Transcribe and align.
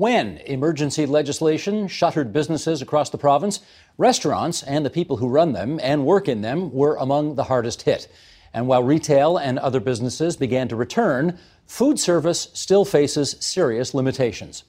When 0.00 0.38
emergency 0.46 1.04
legislation 1.04 1.86
shuttered 1.86 2.32
businesses 2.32 2.80
across 2.80 3.10
the 3.10 3.18
province, 3.18 3.60
restaurants 3.98 4.62
and 4.62 4.82
the 4.82 4.88
people 4.88 5.18
who 5.18 5.28
run 5.28 5.52
them 5.52 5.78
and 5.82 6.06
work 6.06 6.26
in 6.26 6.40
them 6.40 6.72
were 6.72 6.96
among 6.96 7.34
the 7.34 7.44
hardest 7.44 7.82
hit. 7.82 8.08
And 8.54 8.66
while 8.66 8.82
retail 8.82 9.36
and 9.36 9.58
other 9.58 9.78
businesses 9.78 10.38
began 10.38 10.68
to 10.68 10.74
return, 10.76 11.38
food 11.66 12.00
service 12.00 12.48
still 12.54 12.86
faces 12.86 13.36
serious 13.40 13.92
limitations. 13.92 14.64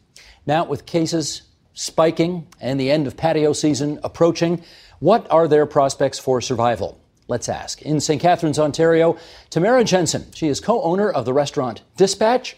Now, 0.46 0.66
with 0.66 0.86
cases 0.86 1.44
spiking 1.74 2.46
and 2.60 2.78
the 2.78 2.92
end 2.92 3.08
of 3.08 3.16
patio 3.16 3.54
season 3.54 4.02
approaching, 4.04 4.62
what 5.00 5.32
are 5.32 5.48
their 5.48 5.66
prospects 5.66 6.20
for 6.20 6.42
survival? 6.42 7.00
Let's 7.30 7.48
ask. 7.48 7.82
In 7.84 8.02
St. 8.02 8.22
Catharines, 8.22 8.60
Ontario, 8.60 9.16
Tamara 9.50 9.86
Jensen. 9.86 10.26
She 10.34 10.50
is 10.50 10.60
co 10.60 10.82
owner 10.82 11.10
of 11.10 11.24
the 11.24 11.32
restaurant 11.32 11.84
Dispatch 11.96 12.58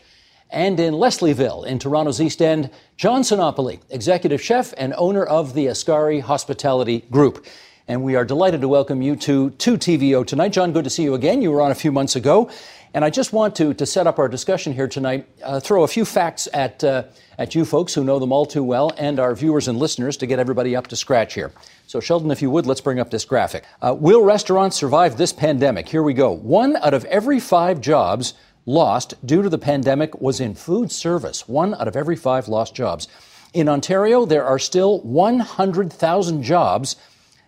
and 0.49 0.79
in 0.79 0.93
Leslieville, 0.93 1.65
in 1.65 1.79
Toronto's 1.79 2.21
East 2.21 2.41
End, 2.41 2.69
John 2.95 3.21
Sinopoli, 3.21 3.79
executive 3.89 4.41
chef 4.41 4.73
and 4.77 4.93
owner 4.97 5.23
of 5.23 5.53
the 5.53 5.65
Ascari 5.65 6.21
Hospitality 6.21 7.01
Group. 7.11 7.45
And 7.87 8.03
we 8.03 8.15
are 8.15 8.23
delighted 8.23 8.61
to 8.61 8.67
welcome 8.67 9.01
you 9.01 9.15
to, 9.17 9.49
to 9.49 9.77
TVO 9.77 10.25
tonight. 10.25 10.53
John, 10.53 10.71
good 10.71 10.85
to 10.85 10.89
see 10.89 11.03
you 11.03 11.15
again. 11.15 11.41
You 11.41 11.51
were 11.51 11.61
on 11.61 11.71
a 11.71 11.75
few 11.75 11.91
months 11.91 12.15
ago. 12.15 12.49
And 12.95 13.03
I 13.03 13.09
just 13.09 13.33
want 13.33 13.55
to, 13.55 13.73
to 13.73 13.85
set 13.87 14.05
up 14.05 14.19
our 14.19 14.29
discussion 14.29 14.71
here 14.71 14.87
tonight, 14.87 15.27
uh, 15.43 15.59
throw 15.59 15.83
a 15.83 15.87
few 15.87 16.05
facts 16.05 16.47
at, 16.53 16.83
uh, 16.83 17.03
at 17.39 17.55
you 17.55 17.65
folks 17.65 17.93
who 17.93 18.03
know 18.03 18.19
them 18.19 18.31
all 18.31 18.45
too 18.45 18.63
well 18.63 18.91
and 18.97 19.19
our 19.19 19.33
viewers 19.33 19.67
and 19.67 19.79
listeners 19.79 20.15
to 20.17 20.27
get 20.27 20.37
everybody 20.37 20.75
up 20.75 20.87
to 20.87 20.95
scratch 20.95 21.33
here. 21.33 21.51
So, 21.87 21.99
Sheldon, 21.99 22.29
if 22.29 22.41
you 22.41 22.51
would, 22.51 22.67
let's 22.67 22.81
bring 22.81 22.99
up 22.99 23.09
this 23.09 23.25
graphic. 23.25 23.65
Uh, 23.81 23.95
will 23.97 24.21
restaurants 24.21 24.77
survive 24.77 25.17
this 25.17 25.33
pandemic? 25.33 25.89
Here 25.89 26.03
we 26.03 26.13
go. 26.13 26.31
One 26.31 26.75
out 26.77 26.93
of 26.93 27.03
every 27.05 27.39
five 27.39 27.81
jobs 27.81 28.35
lost 28.65 29.13
due 29.25 29.41
to 29.41 29.49
the 29.49 29.57
pandemic 29.57 30.21
was 30.21 30.39
in 30.39 30.55
food 30.55 30.91
service. 30.91 31.47
One 31.47 31.73
out 31.75 31.87
of 31.87 31.95
every 31.95 32.15
five 32.15 32.47
lost 32.47 32.75
jobs. 32.75 33.07
In 33.53 33.69
Ontario, 33.69 34.25
there 34.25 34.45
are 34.45 34.59
still 34.59 34.99
100,000 35.01 36.43
jobs 36.43 36.95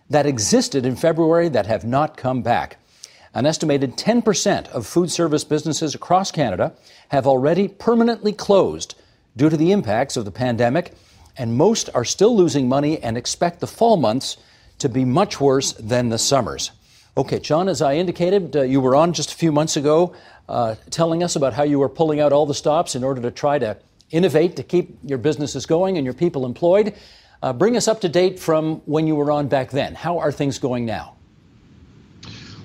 that 0.08 0.26
existed 0.26 0.86
in 0.86 0.94
February 0.94 1.48
that 1.48 1.66
have 1.66 1.84
not 1.84 2.16
come 2.16 2.42
back. 2.42 2.78
An 3.34 3.44
estimated 3.44 3.96
10% 3.96 4.68
of 4.68 4.86
food 4.86 5.10
service 5.10 5.44
businesses 5.44 5.94
across 5.94 6.30
Canada 6.30 6.72
have 7.08 7.26
already 7.26 7.68
permanently 7.68 8.32
closed 8.32 8.94
due 9.36 9.50
to 9.50 9.56
the 9.56 9.72
impacts 9.72 10.16
of 10.16 10.24
the 10.24 10.30
pandemic, 10.30 10.94
and 11.36 11.56
most 11.56 11.90
are 11.92 12.04
still 12.04 12.34
losing 12.34 12.68
money 12.68 13.02
and 13.02 13.16
expect 13.16 13.60
the 13.60 13.66
fall 13.66 13.96
months 13.96 14.38
to 14.78 14.88
be 14.88 15.04
much 15.04 15.40
worse 15.40 15.72
than 15.72 16.08
the 16.08 16.18
summers. 16.18 16.70
Okay, 17.18 17.38
John, 17.38 17.70
as 17.70 17.80
I 17.80 17.94
indicated, 17.94 18.54
uh, 18.54 18.62
you 18.62 18.78
were 18.78 18.94
on 18.94 19.14
just 19.14 19.32
a 19.32 19.34
few 19.36 19.50
months 19.50 19.78
ago 19.78 20.14
uh, 20.50 20.74
telling 20.90 21.22
us 21.22 21.34
about 21.34 21.54
how 21.54 21.62
you 21.62 21.78
were 21.78 21.88
pulling 21.88 22.20
out 22.20 22.30
all 22.30 22.44
the 22.44 22.52
stops 22.52 22.94
in 22.94 23.02
order 23.02 23.22
to 23.22 23.30
try 23.30 23.58
to 23.58 23.78
innovate 24.10 24.54
to 24.56 24.62
keep 24.62 24.98
your 25.02 25.16
businesses 25.16 25.64
going 25.64 25.96
and 25.96 26.04
your 26.04 26.12
people 26.12 26.44
employed. 26.44 26.92
Uh, 27.42 27.54
bring 27.54 27.74
us 27.74 27.88
up 27.88 28.02
to 28.02 28.08
date 28.10 28.38
from 28.38 28.82
when 28.84 29.06
you 29.06 29.14
were 29.14 29.30
on 29.30 29.48
back 29.48 29.70
then. 29.70 29.94
How 29.94 30.18
are 30.18 30.30
things 30.30 30.58
going 30.58 30.84
now? 30.84 31.16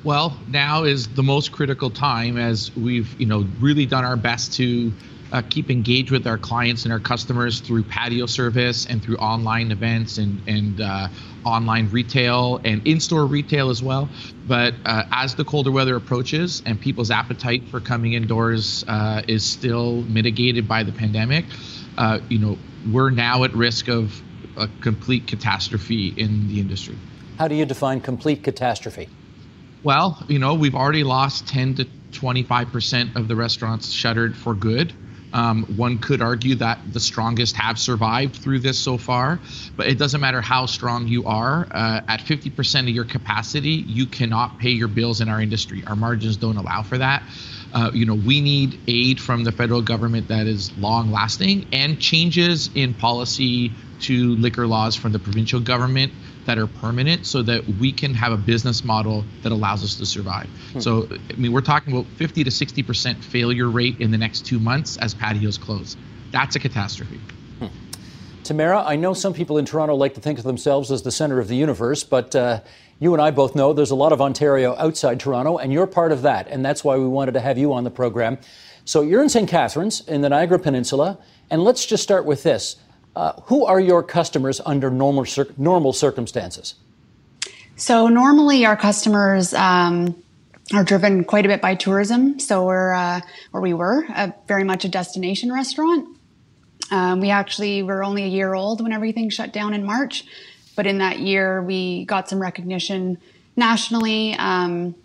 Well, 0.03 0.37
now 0.49 0.83
is 0.83 1.07
the 1.07 1.23
most 1.23 1.53
critical 1.53 1.89
time 1.89 2.37
as 2.37 2.75
we've, 2.75 3.17
you 3.17 3.27
know, 3.27 3.47
really 3.61 3.85
done 3.85 4.03
our 4.03 4.17
best 4.17 4.51
to 4.55 4.91
uh, 5.31 5.41
keep 5.49 5.69
engaged 5.69 6.11
with 6.11 6.27
our 6.27 6.37
clients 6.37 6.83
and 6.83 6.93
our 6.93 6.99
customers 6.99 7.59
through 7.59 7.83
patio 7.83 8.25
service 8.25 8.85
and 8.85 9.03
through 9.03 9.17
online 9.17 9.71
events 9.71 10.17
and 10.17 10.41
and 10.47 10.81
uh, 10.81 11.07
online 11.45 11.89
retail 11.89 12.59
and 12.63 12.85
in-store 12.87 13.25
retail 13.25 13.69
as 13.69 13.81
well. 13.81 14.09
But 14.47 14.75
uh, 14.85 15.03
as 15.11 15.35
the 15.35 15.43
colder 15.43 15.71
weather 15.71 15.95
approaches 15.95 16.61
and 16.65 16.79
people's 16.79 17.11
appetite 17.11 17.63
for 17.69 17.79
coming 17.79 18.13
indoors 18.13 18.83
uh, 18.87 19.23
is 19.27 19.43
still 19.43 20.03
mitigated 20.03 20.67
by 20.67 20.83
the 20.83 20.91
pandemic, 20.91 21.45
uh, 21.97 22.19
you 22.29 22.39
know, 22.39 22.57
we're 22.91 23.09
now 23.09 23.43
at 23.43 23.53
risk 23.53 23.87
of 23.87 24.21
a 24.57 24.67
complete 24.81 25.27
catastrophe 25.27 26.13
in 26.15 26.47
the 26.47 26.59
industry. 26.59 26.97
How 27.37 27.47
do 27.47 27.55
you 27.55 27.65
define 27.65 28.01
complete 28.01 28.43
catastrophe? 28.43 29.09
Well, 29.83 30.23
you 30.27 30.37
know, 30.37 30.53
we've 30.53 30.75
already 30.75 31.03
lost 31.03 31.47
10 31.47 31.75
to 31.75 31.85
25% 32.11 33.15
of 33.15 33.27
the 33.27 33.35
restaurants 33.35 33.91
shuttered 33.91 34.35
for 34.35 34.53
good. 34.53 34.93
Um, 35.33 35.63
one 35.77 35.97
could 35.97 36.21
argue 36.21 36.55
that 36.55 36.79
the 36.91 36.99
strongest 36.99 37.55
have 37.55 37.79
survived 37.79 38.35
through 38.35 38.59
this 38.59 38.77
so 38.77 38.97
far, 38.97 39.39
but 39.77 39.87
it 39.87 39.97
doesn't 39.97 40.19
matter 40.19 40.41
how 40.41 40.65
strong 40.65 41.07
you 41.07 41.23
are. 41.25 41.67
Uh, 41.71 42.01
at 42.07 42.21
50% 42.21 42.81
of 42.81 42.89
your 42.89 43.05
capacity, 43.05 43.85
you 43.87 44.05
cannot 44.05 44.59
pay 44.59 44.71
your 44.71 44.87
bills 44.87 45.21
in 45.21 45.29
our 45.29 45.41
industry. 45.41 45.83
Our 45.87 45.95
margins 45.95 46.37
don't 46.37 46.57
allow 46.57 46.83
for 46.83 46.97
that. 46.97 47.23
Uh, 47.73 47.89
you 47.93 48.05
know, 48.05 48.15
we 48.15 48.41
need 48.41 48.79
aid 48.87 49.19
from 49.19 49.43
the 49.43 49.51
federal 49.51 49.81
government 49.81 50.27
that 50.27 50.47
is 50.47 50.75
long 50.77 51.11
lasting 51.11 51.65
and 51.71 51.99
changes 51.99 52.69
in 52.75 52.93
policy 52.93 53.71
to 54.01 54.35
liquor 54.35 54.67
laws 54.67 54.95
from 54.95 55.11
the 55.11 55.19
provincial 55.19 55.59
government 55.59 56.11
that 56.45 56.57
are 56.57 56.67
permanent 56.67 57.25
so 57.25 57.41
that 57.43 57.65
we 57.79 57.91
can 57.91 58.13
have 58.13 58.31
a 58.31 58.37
business 58.37 58.83
model 58.83 59.23
that 59.43 59.51
allows 59.51 59.83
us 59.83 59.95
to 59.95 60.05
survive. 60.05 60.47
Hmm. 60.73 60.79
So, 60.79 61.07
I 61.29 61.33
mean, 61.33 61.51
we're 61.51 61.61
talking 61.61 61.93
about 61.93 62.07
50 62.17 62.43
to 62.43 62.49
60% 62.49 63.23
failure 63.23 63.69
rate 63.69 63.99
in 63.99 64.11
the 64.11 64.17
next 64.17 64.45
two 64.45 64.59
months 64.59 64.97
as 64.97 65.13
patios 65.13 65.57
close. 65.57 65.97
That's 66.31 66.55
a 66.55 66.59
catastrophe. 66.59 67.19
Hmm. 67.59 67.67
Tamara, 68.43 68.83
I 68.83 68.95
know 68.95 69.13
some 69.13 69.33
people 69.33 69.57
in 69.57 69.65
Toronto 69.65 69.95
like 69.95 70.15
to 70.15 70.21
think 70.21 70.39
of 70.39 70.45
themselves 70.45 70.91
as 70.91 71.03
the 71.03 71.11
center 71.11 71.39
of 71.39 71.47
the 71.47 71.55
universe, 71.55 72.03
but 72.03 72.35
uh, 72.35 72.61
you 72.99 73.13
and 73.13 73.21
I 73.21 73.31
both 73.31 73.55
know 73.55 73.73
there's 73.73 73.91
a 73.91 73.95
lot 73.95 74.11
of 74.11 74.21
Ontario 74.21 74.75
outside 74.77 75.19
Toronto, 75.19 75.57
and 75.57 75.71
you're 75.71 75.87
part 75.87 76.11
of 76.11 76.23
that. 76.23 76.47
And 76.47 76.65
that's 76.65 76.83
why 76.83 76.97
we 76.97 77.07
wanted 77.07 77.33
to 77.33 77.39
have 77.39 77.57
you 77.57 77.73
on 77.73 77.83
the 77.83 77.91
program. 77.91 78.37
So 78.85 79.01
you're 79.01 79.21
in 79.21 79.29
St. 79.29 79.47
Catharines 79.47 80.01
in 80.07 80.21
the 80.21 80.29
Niagara 80.29 80.59
Peninsula, 80.59 81.19
and 81.49 81.63
let's 81.63 81.85
just 81.85 82.03
start 82.03 82.25
with 82.25 82.43
this. 82.43 82.77
Uh, 83.15 83.33
who 83.43 83.65
are 83.65 83.79
your 83.79 84.01
customers 84.03 84.61
under 84.65 84.89
normal 84.89 85.25
cir- 85.25 85.53
normal 85.57 85.93
circumstances? 85.93 86.75
So 87.75 88.07
normally 88.07 88.65
our 88.65 88.77
customers 88.77 89.53
um, 89.53 90.15
are 90.73 90.83
driven 90.83 91.23
quite 91.23 91.45
a 91.45 91.49
bit 91.49 91.61
by 91.61 91.75
tourism. 91.75 92.39
So 92.39 92.65
we're 92.65 92.93
uh, 92.93 93.21
where 93.51 93.61
we 93.61 93.73
were 93.73 94.05
very 94.47 94.63
much 94.63 94.85
a 94.85 94.89
destination 94.89 95.51
restaurant. 95.51 96.17
Um, 96.91 97.21
we 97.21 97.29
actually 97.29 97.83
were 97.83 98.03
only 98.03 98.23
a 98.23 98.27
year 98.27 98.53
old 98.53 98.81
when 98.81 98.91
everything 98.91 99.29
shut 99.29 99.53
down 99.53 99.73
in 99.73 99.85
March, 99.85 100.25
but 100.75 100.85
in 100.85 100.97
that 100.99 101.19
year 101.19 101.61
we 101.61 102.05
got 102.05 102.29
some 102.29 102.41
recognition 102.41 103.17
nationally 103.55 104.35
um, 104.35 104.95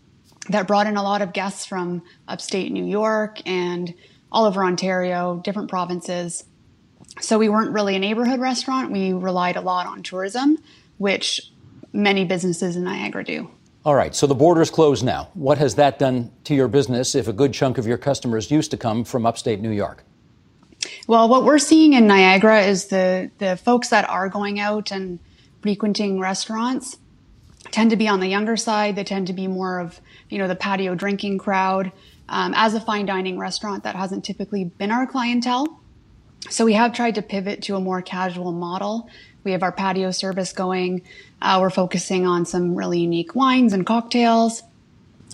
that 0.49 0.67
brought 0.67 0.87
in 0.87 0.97
a 0.97 1.03
lot 1.03 1.23
of 1.23 1.33
guests 1.33 1.65
from 1.65 2.03
upstate 2.28 2.71
New 2.73 2.84
York 2.84 3.41
and 3.47 3.94
all 4.31 4.44
over 4.44 4.65
Ontario, 4.65 5.41
different 5.44 5.71
provinces. 5.71 6.44
So 7.21 7.39
we 7.39 7.49
weren't 7.49 7.72
really 7.72 7.97
a 7.97 7.99
neighborhood 7.99 8.41
restaurant. 8.41 8.93
We 8.93 9.12
relied 9.12 9.56
a 9.56 9.61
lot 9.61 9.87
on 9.87 10.03
tourism, 10.03 10.59
which 10.99 11.50
many 11.93 12.25
businesses 12.25 12.77
in 12.77 12.84
Niagara 12.84 13.25
do. 13.25 13.50
All 13.84 13.94
right, 13.94 14.15
so 14.15 14.27
the 14.27 14.34
border's 14.34 14.71
closed 14.71 15.05
now. 15.05 15.31
What 15.34 15.59
has 15.59 15.77
that 15.77 15.99
done 15.99 16.33
to 16.44 16.55
your 16.55 16.69
business 16.69 17.15
if 17.15 17.28
a 17.28 17.33
good 17.33 17.55
chunk 17.55 17.78
of 17.78 17.87
your 17.87 17.99
customers 17.99 18.50
used 18.50 18.72
to 18.72 18.77
come 18.77 19.05
from 19.05 19.25
upstate 19.25 19.61
New 19.61 19.71
York? 19.71 20.03
Well, 21.06 21.28
what 21.28 21.44
we're 21.44 21.59
seeing 21.59 21.93
in 21.93 22.09
Niagara 22.09 22.62
is 22.62 22.87
the, 22.87 23.31
the 23.38 23.56
folks 23.56 23.91
that 23.91 24.09
are 24.09 24.28
going 24.28 24.59
out 24.59 24.91
and 24.91 25.21
frequenting 25.62 26.19
restaurants 26.19 26.99
tend 27.70 27.91
to 27.91 27.97
be 27.97 28.08
on 28.08 28.20
the 28.20 28.26
younger 28.26 28.56
side. 28.56 28.97
They 28.97 29.05
tend 29.05 29.29
to 29.29 29.32
be 29.32 29.47
more 29.47 29.79
of, 29.79 30.00
you 30.29 30.38
know, 30.38 30.49
the 30.49 30.56
patio 30.56 30.94
drinking 30.94 31.38
crowd. 31.38 31.93
Um, 32.29 32.55
as 32.56 32.75
a 32.75 32.81
fine 32.81 33.06
dining 33.06 33.38
restaurant, 33.38 33.85
that 33.85 33.94
hasn't 33.94 34.25
typically 34.25 34.64
been 34.64 34.91
our 34.91 35.06
clientele. 35.06 35.81
So 36.48 36.64
we 36.64 36.75
have 36.75 36.93
tried 36.93 37.16
to 37.16 37.22
pivot 37.22 37.62
to 37.62 37.76
a 37.76 37.81
more 37.81 38.02
casual 38.02 38.52
model. 38.52 39.08
We 39.44 39.52
have 39.52 39.62
our 39.62 39.72
patio 39.72 40.10
service 40.10 40.52
going. 40.52 41.02
Uh, 41.40 41.58
we're 41.60 41.70
focusing 41.70 42.26
on 42.26 42.46
some 42.46 42.75
really 42.75 43.00
unique 43.00 43.34
wines 43.34 43.72
and 43.72 43.87
cocktails. 43.87 44.62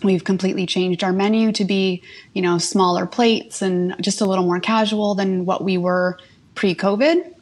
We've 0.03 0.25
completely 0.25 0.67
changed 0.67 1.05
our 1.05 1.13
menu 1.13 1.53
to 1.53 1.65
be, 1.65 2.03
you 2.33 2.43
know, 2.43 2.59
smaller 2.59 3.07
plates 3.07 3.63
and 3.63 3.95
just 4.01 4.21
a 4.21 4.25
little 4.25 4.45
more 4.45 4.61
casual 4.61 5.15
than 5.15 5.45
what 5.45 5.63
we 5.63 5.79
were 5.79 6.19
pre-COVID. 6.55 7.35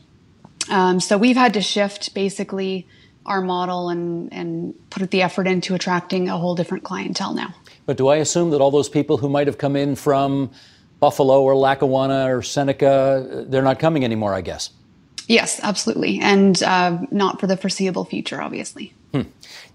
Um, 0.68 1.00
so 1.00 1.16
we've 1.16 1.36
had 1.36 1.54
to 1.54 1.62
shift 1.62 2.14
basically 2.14 2.86
our 3.26 3.40
model 3.40 3.88
and 3.88 4.32
and 4.32 4.74
put 4.90 5.10
the 5.10 5.22
effort 5.22 5.46
into 5.46 5.74
attracting 5.74 6.28
a 6.28 6.36
whole 6.36 6.54
different 6.54 6.84
clientele 6.84 7.34
now. 7.34 7.54
But 7.86 7.96
do 7.96 8.08
I 8.08 8.16
assume 8.16 8.50
that 8.50 8.60
all 8.60 8.70
those 8.70 8.88
people 8.88 9.16
who 9.18 9.28
might 9.28 9.46
have 9.46 9.58
come 9.58 9.76
in 9.76 9.94
from 9.94 10.50
Buffalo 11.00 11.42
or 11.42 11.56
Lackawanna 11.56 12.34
or 12.34 12.42
Seneca, 12.42 13.46
they're 13.48 13.62
not 13.62 13.78
coming 13.78 14.04
anymore, 14.04 14.34
I 14.34 14.42
guess. 14.42 14.70
Yes, 15.26 15.60
absolutely, 15.62 16.18
and 16.20 16.60
uh, 16.62 16.98
not 17.10 17.40
for 17.40 17.46
the 17.46 17.56
foreseeable 17.56 18.04
future, 18.04 18.42
obviously. 18.42 18.92
Hmm. 19.12 19.22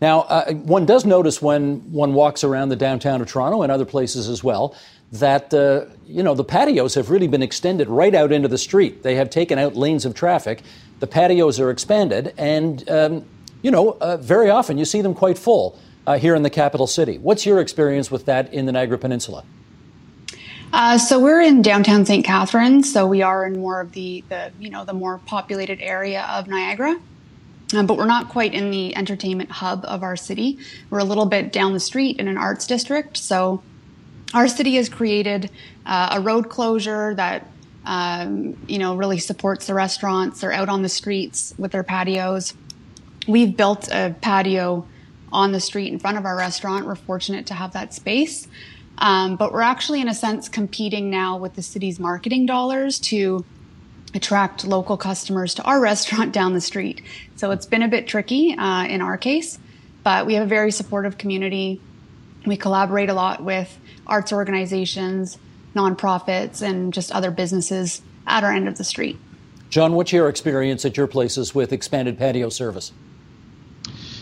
Now, 0.01 0.21
uh, 0.21 0.53
one 0.53 0.85
does 0.85 1.05
notice 1.05 1.41
when 1.41 1.91
one 1.91 2.13
walks 2.13 2.43
around 2.43 2.69
the 2.69 2.75
downtown 2.75 3.21
of 3.21 3.27
Toronto 3.27 3.61
and 3.61 3.71
other 3.71 3.85
places 3.85 4.27
as 4.27 4.43
well 4.43 4.75
that 5.11 5.53
uh, 5.53 5.85
you 6.05 6.23
know 6.23 6.33
the 6.33 6.43
patios 6.43 6.95
have 6.95 7.09
really 7.09 7.27
been 7.27 7.41
extended 7.41 7.87
right 7.87 8.13
out 8.13 8.31
into 8.31 8.47
the 8.47 8.57
street. 8.57 9.03
They 9.03 9.15
have 9.15 9.29
taken 9.29 9.57
out 9.57 9.75
lanes 9.75 10.05
of 10.05 10.13
traffic. 10.13 10.61
The 10.99 11.07
patios 11.07 11.59
are 11.59 11.69
expanded, 11.69 12.33
and 12.37 12.87
um, 12.89 13.25
you 13.61 13.71
know 13.71 13.97
uh, 14.01 14.17
very 14.17 14.49
often 14.49 14.77
you 14.77 14.85
see 14.85 15.01
them 15.01 15.13
quite 15.13 15.37
full 15.37 15.79
uh, 16.07 16.17
here 16.17 16.35
in 16.35 16.43
the 16.43 16.49
capital 16.49 16.87
city. 16.87 17.17
What's 17.17 17.45
your 17.45 17.59
experience 17.59 18.11
with 18.11 18.25
that 18.25 18.53
in 18.53 18.65
the 18.65 18.71
Niagara 18.71 18.97
Peninsula? 18.97 19.43
Uh, 20.73 20.97
so 20.97 21.19
we're 21.19 21.41
in 21.41 21.61
downtown 21.61 22.05
St. 22.05 22.25
Catharines, 22.25 22.91
so 22.91 23.07
we 23.07 23.21
are 23.21 23.45
in 23.45 23.59
more 23.59 23.79
of 23.79 23.91
the, 23.93 24.23
the 24.29 24.51
you 24.59 24.69
know 24.69 24.83
the 24.83 24.93
more 24.93 25.19
populated 25.19 25.79
area 25.81 26.23
of 26.29 26.47
Niagara. 26.47 26.99
Um, 27.73 27.87
but 27.87 27.97
we're 27.97 28.05
not 28.05 28.29
quite 28.29 28.53
in 28.53 28.69
the 28.71 28.95
entertainment 28.95 29.49
hub 29.49 29.83
of 29.85 30.03
our 30.03 30.15
city. 30.15 30.59
We're 30.89 30.99
a 30.99 31.03
little 31.03 31.25
bit 31.25 31.51
down 31.51 31.73
the 31.73 31.79
street 31.79 32.19
in 32.19 32.27
an 32.27 32.37
arts 32.37 32.67
district. 32.67 33.17
So 33.17 33.63
our 34.33 34.47
city 34.47 34.75
has 34.75 34.87
created 34.87 35.49
uh, 35.85 36.09
a 36.11 36.21
road 36.21 36.49
closure 36.49 37.15
that 37.15 37.49
um, 37.85 38.57
you 38.67 38.77
know 38.77 38.95
really 38.95 39.19
supports 39.19 39.67
the 39.67 39.73
restaurants. 39.73 40.41
They're 40.41 40.51
out 40.51 40.69
on 40.69 40.81
the 40.81 40.89
streets 40.89 41.53
with 41.57 41.71
their 41.71 41.83
patios. 41.83 42.53
We've 43.27 43.55
built 43.55 43.87
a 43.91 44.15
patio 44.21 44.87
on 45.31 45.51
the 45.51 45.59
street 45.59 45.91
in 45.91 45.99
front 45.99 46.17
of 46.17 46.25
our 46.25 46.37
restaurant. 46.37 46.85
We're 46.85 46.95
fortunate 46.95 47.47
to 47.47 47.53
have 47.53 47.73
that 47.73 47.93
space. 47.93 48.47
Um, 48.97 49.35
but 49.35 49.51
we're 49.51 49.61
actually, 49.61 50.01
in 50.01 50.07
a 50.07 50.13
sense, 50.13 50.47
competing 50.47 51.09
now 51.09 51.37
with 51.37 51.55
the 51.55 51.61
city's 51.61 51.99
marketing 51.99 52.45
dollars 52.45 52.99
to 52.99 53.45
attract 54.13 54.65
local 54.65 54.97
customers 54.97 55.53
to 55.55 55.63
our 55.63 55.79
restaurant 55.91 56.33
down 56.33 56.53
the 56.53 56.61
street. 56.61 57.01
So 57.35 57.51
it's 57.51 57.65
been 57.65 57.83
a 57.83 57.87
bit 57.87 58.07
tricky 58.07 58.55
uh, 58.57 58.85
in 58.85 59.01
our 59.01 59.17
case, 59.17 59.59
but 60.03 60.25
we 60.25 60.35
have 60.35 60.43
a 60.43 60.49
very 60.49 60.71
supportive 60.71 61.17
community. 61.17 61.81
We 62.45 62.57
collaborate 62.57 63.09
a 63.09 63.13
lot 63.13 63.43
with 63.43 63.77
arts 64.07 64.31
organizations, 64.31 65.37
nonprofits, 65.75 66.61
and 66.61 66.93
just 66.93 67.11
other 67.11 67.31
businesses 67.31 68.01
at 68.27 68.43
our 68.43 68.51
end 68.51 68.67
of 68.67 68.77
the 68.77 68.83
street. 68.83 69.17
John, 69.69 69.93
what's 69.93 70.13
your 70.13 70.29
experience 70.29 70.85
at 70.85 70.95
your 70.95 71.07
places 71.07 71.53
with 71.53 71.73
expanded 71.73 72.17
patio 72.17 72.49
service? 72.49 72.93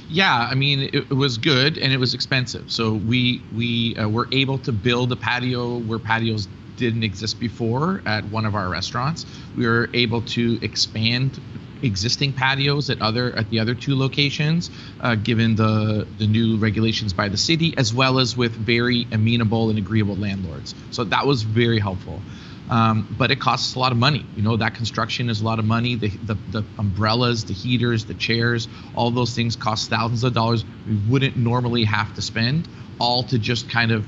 Yeah, 0.10 0.48
I 0.50 0.56
mean 0.56 0.82
it, 0.82 0.96
it, 0.96 1.14
was 1.14 1.38
good 1.38 1.78
and 1.78 1.94
it 1.94 1.98
was 1.98 2.14
expensive. 2.14 2.72
So 2.72 2.94
we 2.94 3.42
we 3.56 3.96
uh, 3.96 4.10
were 4.10 4.28
able 4.32 4.58
to 4.60 4.72
build 4.72 5.12
a 5.12 5.16
patio 5.16 5.78
where 5.80 6.00
patios 6.00 6.48
didn't 6.76 7.04
exist 7.04 7.40
before 7.40 8.02
at 8.06 8.26
one 8.26 8.46
of 8.46 8.56
our 8.56 8.70
restaurants. 8.70 9.26
We 9.56 9.66
were 9.68 9.90
able 9.94 10.22
to 10.22 10.60
expand 10.62 11.40
existing 11.84 12.34
patios 12.34 12.90
at 12.90 13.02
other 13.02 13.36
at 13.36 13.50
the 13.50 13.60
other 13.60 13.76
two 13.76 13.96
locations, 13.96 14.70
uh, 15.02 15.16
given 15.16 15.56
the 15.56 16.08
the 16.18 16.28
new 16.28 16.58
regulations 16.58 17.14
by 17.14 17.30
the 17.30 17.38
city, 17.38 17.74
as 17.78 17.94
well 17.94 18.20
as 18.20 18.36
with 18.36 18.52
very 18.54 19.08
amenable 19.12 19.70
and 19.70 19.78
agreeable 19.78 20.16
landlords. 20.16 20.76
So 20.92 21.04
that 21.06 21.26
was 21.26 21.44
very 21.44 21.80
helpful. 21.80 22.22
Um, 22.70 23.14
but 23.18 23.30
it 23.30 23.40
costs 23.40 23.76
a 23.76 23.80
lot 23.80 23.92
of 23.92 23.98
money. 23.98 24.26
You 24.36 24.42
know 24.42 24.58
that 24.58 24.76
construction 24.76 25.30
is 25.30 25.42
a 25.42 25.46
lot 25.46 25.60
of 25.60 25.66
money. 25.66 25.96
The, 25.96 26.10
the, 26.10 26.38
the 26.52 26.64
umbrellas, 26.78 27.44
the 27.46 27.54
heaters, 27.54 28.06
the 28.06 28.14
chairs, 28.14 28.68
all 28.96 29.12
those 29.12 29.36
things 29.36 29.56
cost 29.56 29.90
thousands 29.90 30.24
of 30.24 30.34
dollars. 30.34 30.64
We 30.88 30.96
wouldn't 31.10 31.36
normally 31.36 31.84
have 31.84 32.16
to 32.16 32.22
spend 32.22 32.68
all 33.00 33.24
to 33.24 33.38
just 33.38 33.70
kind 33.70 33.92
of 33.92 34.06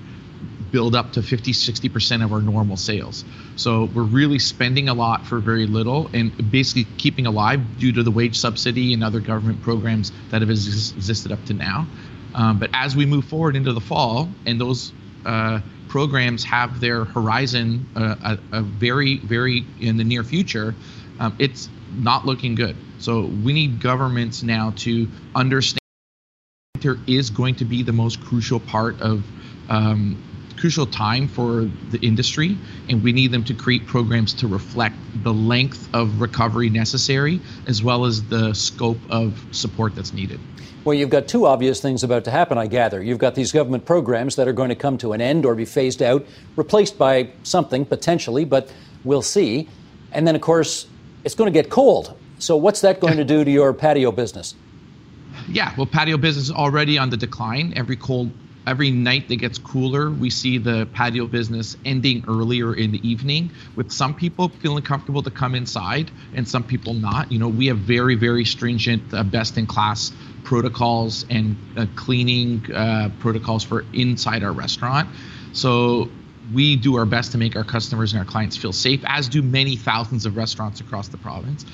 build 0.71 0.95
up 0.95 1.13
to 1.13 1.21
50, 1.21 1.53
60% 1.53 2.23
of 2.23 2.33
our 2.33 2.41
normal 2.41 2.75
sales. 2.75 3.23
So 3.55 3.85
we're 3.95 4.03
really 4.03 4.39
spending 4.39 4.89
a 4.89 4.93
lot 4.93 5.25
for 5.25 5.39
very 5.39 5.67
little 5.67 6.09
and 6.13 6.51
basically 6.51 6.85
keeping 6.97 7.25
alive 7.25 7.61
due 7.79 7.93
to 7.93 8.03
the 8.03 8.11
wage 8.11 8.37
subsidy 8.37 8.93
and 8.93 9.03
other 9.03 9.19
government 9.19 9.61
programs 9.61 10.11
that 10.31 10.41
have 10.41 10.49
existed 10.49 11.31
up 11.31 11.43
to 11.45 11.53
now. 11.53 11.87
Um, 12.33 12.59
but 12.59 12.69
as 12.73 12.95
we 12.95 13.05
move 13.05 13.25
forward 13.25 13.55
into 13.55 13.71
the 13.71 13.79
fall 13.79 14.27
and 14.45 14.59
those 14.59 14.91
uh, 15.25 15.61
programs 15.95 16.43
have 16.43 16.81
their 16.81 17.05
horizon 17.05 17.87
uh, 17.95 18.37
a, 18.51 18.57
a, 18.57 18.61
very, 18.61 19.19
very 19.19 19.65
in 19.79 19.95
the 19.95 20.03
near 20.03 20.25
future, 20.25 20.75
um, 21.21 21.33
it's 21.39 21.69
not 21.93 22.25
looking 22.25 22.53
good. 22.53 22.75
So 22.99 23.21
we 23.21 23.53
need 23.53 23.79
governments 23.79 24.43
now 24.43 24.73
to 24.79 25.07
understand 25.33 25.79
there 26.81 26.97
is 27.07 27.29
going 27.29 27.55
to 27.55 27.63
be 27.63 27.81
the 27.81 27.93
most 27.93 28.19
crucial 28.19 28.59
part 28.59 28.99
of 28.99 29.23
um, 29.69 30.21
crucial 30.59 30.85
time 30.85 31.29
for 31.29 31.71
the 31.91 31.99
industry, 32.01 32.57
and 32.89 33.01
we 33.01 33.13
need 33.13 33.31
them 33.31 33.45
to 33.45 33.53
create 33.53 33.87
programs 33.87 34.33
to 34.33 34.47
reflect 34.49 34.97
the 35.23 35.31
length 35.31 35.87
of 35.93 36.19
recovery 36.19 36.69
necessary 36.69 37.39
as 37.67 37.81
well 37.81 38.03
as 38.03 38.21
the 38.23 38.53
scope 38.53 38.99
of 39.09 39.41
support 39.51 39.95
that's 39.95 40.11
needed. 40.11 40.41
Well, 40.85 40.93
you've 40.93 41.09
got 41.09 41.27
two 41.27 41.47
obvious 41.47 41.81
things 41.81 42.03
about 42.03 42.25
to 42.25 42.31
happen, 42.31 42.59
I 42.59 42.67
gather. 42.67 43.01
You've 43.01 43.17
got 43.17 43.33
these 43.33 43.51
government 43.51 43.85
programs 43.85 44.35
that 44.35 44.47
are 44.47 44.53
going 44.53 44.69
to 44.69 44.75
come 44.75 44.99
to 44.99 45.13
an 45.13 45.19
end 45.19 45.43
or 45.43 45.55
be 45.55 45.65
phased 45.65 46.03
out, 46.03 46.23
replaced 46.55 46.99
by 46.99 47.29
something 47.41 47.85
potentially, 47.85 48.45
but 48.45 48.71
we'll 49.03 49.23
see. 49.23 49.67
And 50.11 50.27
then, 50.27 50.35
of 50.35 50.41
course, 50.41 50.85
it's 51.23 51.33
going 51.33 51.51
to 51.51 51.59
get 51.59 51.71
cold. 51.71 52.15
So, 52.37 52.55
what's 52.55 52.81
that 52.81 52.99
going 52.99 53.17
to 53.17 53.23
do 53.25 53.43
to 53.43 53.49
your 53.49 53.73
patio 53.73 54.11
business? 54.11 54.53
Yeah, 55.49 55.73
well, 55.75 55.87
patio 55.87 56.17
business 56.17 56.45
is 56.45 56.51
already 56.51 56.99
on 56.99 57.09
the 57.09 57.17
decline. 57.17 57.73
Every 57.75 57.95
cold 57.95 58.29
every 58.67 58.89
night 58.89 59.27
that 59.27 59.35
gets 59.37 59.57
cooler, 59.57 60.09
we 60.09 60.29
see 60.29 60.57
the 60.57 60.87
patio 60.93 61.27
business 61.27 61.77
ending 61.85 62.23
earlier 62.27 62.75
in 62.75 62.91
the 62.91 63.07
evening, 63.07 63.51
with 63.75 63.91
some 63.91 64.13
people 64.13 64.49
feeling 64.49 64.83
comfortable 64.83 65.21
to 65.21 65.31
come 65.31 65.55
inside 65.55 66.11
and 66.33 66.47
some 66.47 66.63
people 66.63 66.93
not. 66.93 67.31
You 67.31 67.39
know, 67.39 67.47
we 67.47 67.67
have 67.67 67.77
very, 67.77 68.15
very 68.15 68.43
stringent, 68.43 69.13
uh, 69.13 69.23
best 69.23 69.57
in 69.57 69.67
class 69.67 70.11
protocols 70.45 71.25
and 71.29 71.57
uh, 71.75 71.85
cleaning 71.95 72.71
uh, 72.73 73.09
protocols 73.19 73.63
for 73.63 73.83
inside 73.93 74.43
our 74.43 74.53
restaurant. 74.53 75.09
So 75.51 76.09
we 76.53 76.75
do 76.75 76.95
our 76.95 77.05
best 77.05 77.31
to 77.31 77.37
make 77.37 77.55
our 77.55 77.63
customers 77.63 78.13
and 78.13 78.19
our 78.19 78.25
clients 78.25 78.55
feel 78.55 78.71
safe, 78.71 79.01
as 79.05 79.27
do 79.27 79.41
many 79.41 79.75
thousands 79.75 80.25
of 80.25 80.37
restaurants 80.37 80.79
across 80.79 81.07
the 81.07 81.17
province. 81.17 81.65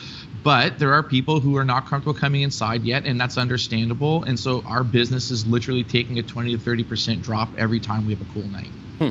But 0.43 0.79
there 0.79 0.93
are 0.93 1.03
people 1.03 1.39
who 1.39 1.57
are 1.57 1.65
not 1.65 1.85
comfortable 1.85 2.17
coming 2.17 2.41
inside 2.41 2.83
yet, 2.83 3.05
and 3.05 3.19
that's 3.19 3.37
understandable. 3.37 4.23
And 4.23 4.39
so 4.39 4.63
our 4.65 4.83
business 4.83 5.29
is 5.29 5.45
literally 5.45 5.83
taking 5.83 6.17
a 6.19 6.23
20 6.23 6.57
to 6.57 6.57
30% 6.57 7.21
drop 7.21 7.49
every 7.57 7.79
time 7.79 8.07
we 8.07 8.15
have 8.15 8.21
a 8.21 8.33
cool 8.33 8.47
night. 8.47 8.69
Hmm. 8.97 9.09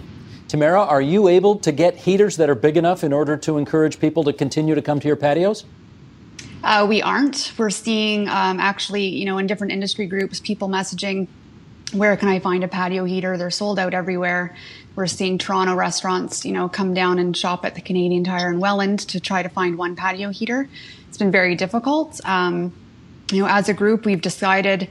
Tamara, 0.48 0.80
are 0.80 1.02
you 1.02 1.28
able 1.28 1.56
to 1.56 1.70
get 1.70 1.96
heaters 1.96 2.36
that 2.38 2.50
are 2.50 2.56
big 2.56 2.76
enough 2.76 3.04
in 3.04 3.12
order 3.12 3.36
to 3.36 3.58
encourage 3.58 4.00
people 4.00 4.24
to 4.24 4.32
continue 4.32 4.74
to 4.74 4.82
come 4.82 4.98
to 4.98 5.06
your 5.06 5.16
patios? 5.16 5.64
Uh, 6.62 6.86
we 6.88 7.02
aren't. 7.02 7.52
We're 7.56 7.70
seeing 7.70 8.28
um, 8.28 8.60
actually, 8.60 9.06
you 9.06 9.24
know, 9.24 9.38
in 9.38 9.46
different 9.46 9.72
industry 9.72 10.06
groups, 10.06 10.40
people 10.40 10.68
messaging, 10.68 11.26
where 11.92 12.16
can 12.16 12.28
I 12.28 12.38
find 12.38 12.62
a 12.62 12.68
patio 12.68 13.04
heater? 13.04 13.36
They're 13.36 13.50
sold 13.50 13.78
out 13.78 13.94
everywhere. 13.94 14.54
We're 14.94 15.06
seeing 15.06 15.38
Toronto 15.38 15.74
restaurants, 15.74 16.44
you 16.44 16.52
know, 16.52 16.68
come 16.68 16.94
down 16.94 17.18
and 17.18 17.36
shop 17.36 17.64
at 17.64 17.74
the 17.74 17.80
Canadian 17.80 18.24
Tire 18.24 18.50
in 18.50 18.60
Welland 18.60 19.00
to 19.00 19.20
try 19.20 19.42
to 19.42 19.48
find 19.48 19.78
one 19.78 19.96
patio 19.96 20.30
heater 20.30 20.68
it's 21.10 21.18
been 21.18 21.32
very 21.32 21.56
difficult. 21.56 22.20
Um, 22.24 22.72
you 23.32 23.42
know, 23.42 23.48
as 23.48 23.68
a 23.68 23.74
group, 23.74 24.04
we've 24.06 24.20
decided 24.20 24.88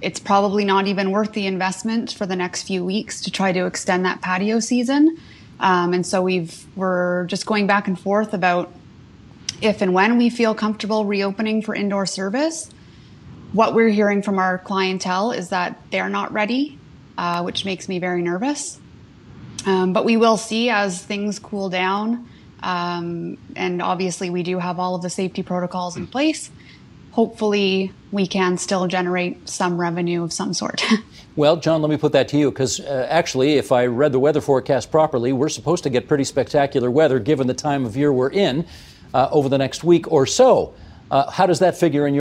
it's 0.00 0.18
probably 0.18 0.64
not 0.64 0.88
even 0.88 1.12
worth 1.12 1.32
the 1.32 1.46
investment 1.46 2.12
for 2.12 2.26
the 2.26 2.34
next 2.34 2.64
few 2.64 2.84
weeks 2.84 3.20
to 3.20 3.30
try 3.30 3.52
to 3.52 3.66
extend 3.66 4.04
that 4.04 4.20
patio 4.20 4.58
season. 4.58 5.16
Um, 5.60 5.94
and 5.94 6.04
so 6.04 6.22
we've 6.22 6.66
we're 6.74 7.26
just 7.26 7.46
going 7.46 7.68
back 7.68 7.86
and 7.86 7.98
forth 7.98 8.34
about 8.34 8.72
if 9.60 9.82
and 9.82 9.92
when 9.92 10.18
we 10.18 10.30
feel 10.30 10.54
comfortable 10.54 11.04
reopening 11.04 11.62
for 11.62 11.74
indoor 11.74 12.06
service. 12.06 12.70
What 13.52 13.74
we're 13.74 13.88
hearing 13.88 14.22
from 14.22 14.38
our 14.38 14.58
clientele 14.58 15.32
is 15.32 15.48
that 15.48 15.80
they're 15.90 16.08
not 16.08 16.32
ready, 16.32 16.78
uh, 17.18 17.42
which 17.42 17.64
makes 17.64 17.88
me 17.88 17.98
very 17.98 18.22
nervous. 18.22 18.80
Um, 19.66 19.92
but 19.92 20.04
we 20.04 20.16
will 20.16 20.36
see 20.36 20.70
as 20.70 21.02
things 21.02 21.38
cool 21.38 21.68
down 21.68 22.28
um, 22.62 23.38
and 23.56 23.80
obviously, 23.80 24.30
we 24.30 24.42
do 24.42 24.58
have 24.58 24.78
all 24.78 24.94
of 24.94 25.02
the 25.02 25.10
safety 25.10 25.42
protocols 25.42 25.96
in 25.96 26.06
place. 26.06 26.50
Hopefully, 27.12 27.92
we 28.12 28.26
can 28.26 28.58
still 28.58 28.86
generate 28.86 29.48
some 29.48 29.80
revenue 29.80 30.22
of 30.22 30.32
some 30.32 30.54
sort. 30.54 30.84
well, 31.36 31.56
John, 31.56 31.82
let 31.82 31.90
me 31.90 31.96
put 31.96 32.12
that 32.12 32.28
to 32.28 32.38
you 32.38 32.50
because 32.50 32.80
uh, 32.80 33.06
actually, 33.10 33.54
if 33.54 33.72
I 33.72 33.86
read 33.86 34.12
the 34.12 34.18
weather 34.18 34.40
forecast 34.40 34.90
properly, 34.90 35.32
we're 35.32 35.48
supposed 35.48 35.82
to 35.84 35.90
get 35.90 36.06
pretty 36.06 36.24
spectacular 36.24 36.90
weather 36.90 37.18
given 37.18 37.46
the 37.46 37.54
time 37.54 37.84
of 37.84 37.96
year 37.96 38.12
we're 38.12 38.30
in 38.30 38.66
uh, 39.14 39.28
over 39.30 39.48
the 39.48 39.58
next 39.58 39.84
week 39.84 40.10
or 40.10 40.26
so. 40.26 40.74
Uh, 41.10 41.30
how 41.30 41.46
does 41.46 41.58
that 41.58 41.76
figure 41.76 42.06
in 42.06 42.14
your 42.14 42.20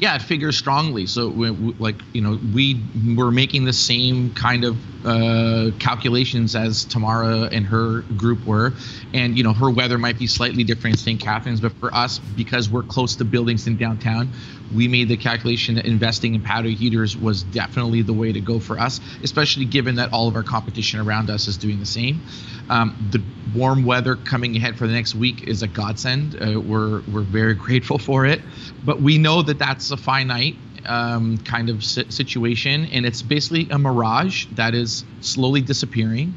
Yeah, 0.00 0.16
it 0.16 0.22
figures 0.22 0.58
strongly. 0.58 1.06
So, 1.06 1.28
we, 1.28 1.50
we, 1.50 1.72
like 1.74 1.96
you 2.12 2.20
know, 2.20 2.38
we 2.52 2.82
were 3.16 3.30
making 3.30 3.64
the 3.64 3.72
same 3.72 4.34
kind 4.34 4.64
of 4.64 4.76
uh, 5.06 5.70
calculations 5.78 6.56
as 6.56 6.84
Tamara 6.84 7.42
and 7.52 7.64
her 7.66 8.00
group 8.16 8.44
were, 8.44 8.72
and 9.14 9.36
you 9.36 9.44
know, 9.44 9.52
her 9.52 9.70
weather 9.70 9.98
might 9.98 10.18
be 10.18 10.26
slightly 10.26 10.64
different 10.64 10.96
in 10.96 10.98
St. 10.98 11.20
Catharines, 11.20 11.60
but 11.60 11.72
for 11.74 11.94
us, 11.94 12.18
because 12.18 12.68
we're 12.68 12.82
close 12.82 13.14
to 13.16 13.24
buildings 13.24 13.66
in 13.66 13.76
downtown, 13.76 14.32
we 14.74 14.88
made 14.88 15.08
the 15.08 15.16
calculation 15.16 15.76
that 15.76 15.86
investing 15.86 16.34
in 16.34 16.42
patio 16.42 16.72
heaters 16.72 17.16
was 17.16 17.42
definitely 17.42 18.02
the 18.02 18.12
way 18.12 18.32
to 18.32 18.40
go 18.40 18.58
for 18.58 18.78
us, 18.78 19.00
especially 19.22 19.64
given 19.64 19.96
that 19.96 20.12
all 20.12 20.28
of 20.28 20.36
our 20.36 20.42
competition 20.42 21.00
around 21.00 21.30
us 21.30 21.48
is 21.48 21.56
doing 21.56 21.78
the 21.78 21.86
same. 21.86 22.20
Um, 22.68 22.96
the 23.10 23.22
warm 23.56 23.84
weather 23.84 24.16
coming 24.16 24.56
ahead 24.56 24.76
for 24.76 24.86
the 24.86 24.92
next 24.92 25.14
week 25.14 25.46
is 25.46 25.62
a 25.62 25.68
godsend. 25.68 26.36
Uh, 26.40 26.60
we're 26.60 27.02
we're 27.12 27.22
very 27.22 27.54
grateful 27.66 27.98
for 27.98 28.26
it, 28.26 28.40
but 28.84 29.00
we 29.00 29.18
know 29.18 29.42
that 29.42 29.58
that's 29.58 29.90
a 29.90 29.96
finite 29.96 30.56
um, 30.86 31.38
kind 31.38 31.68
of 31.68 31.84
situation, 31.84 32.86
and 32.86 33.06
it's 33.06 33.22
basically 33.22 33.68
a 33.70 33.78
mirage 33.78 34.46
that 34.52 34.74
is 34.74 35.04
slowly 35.20 35.60
disappearing. 35.60 36.34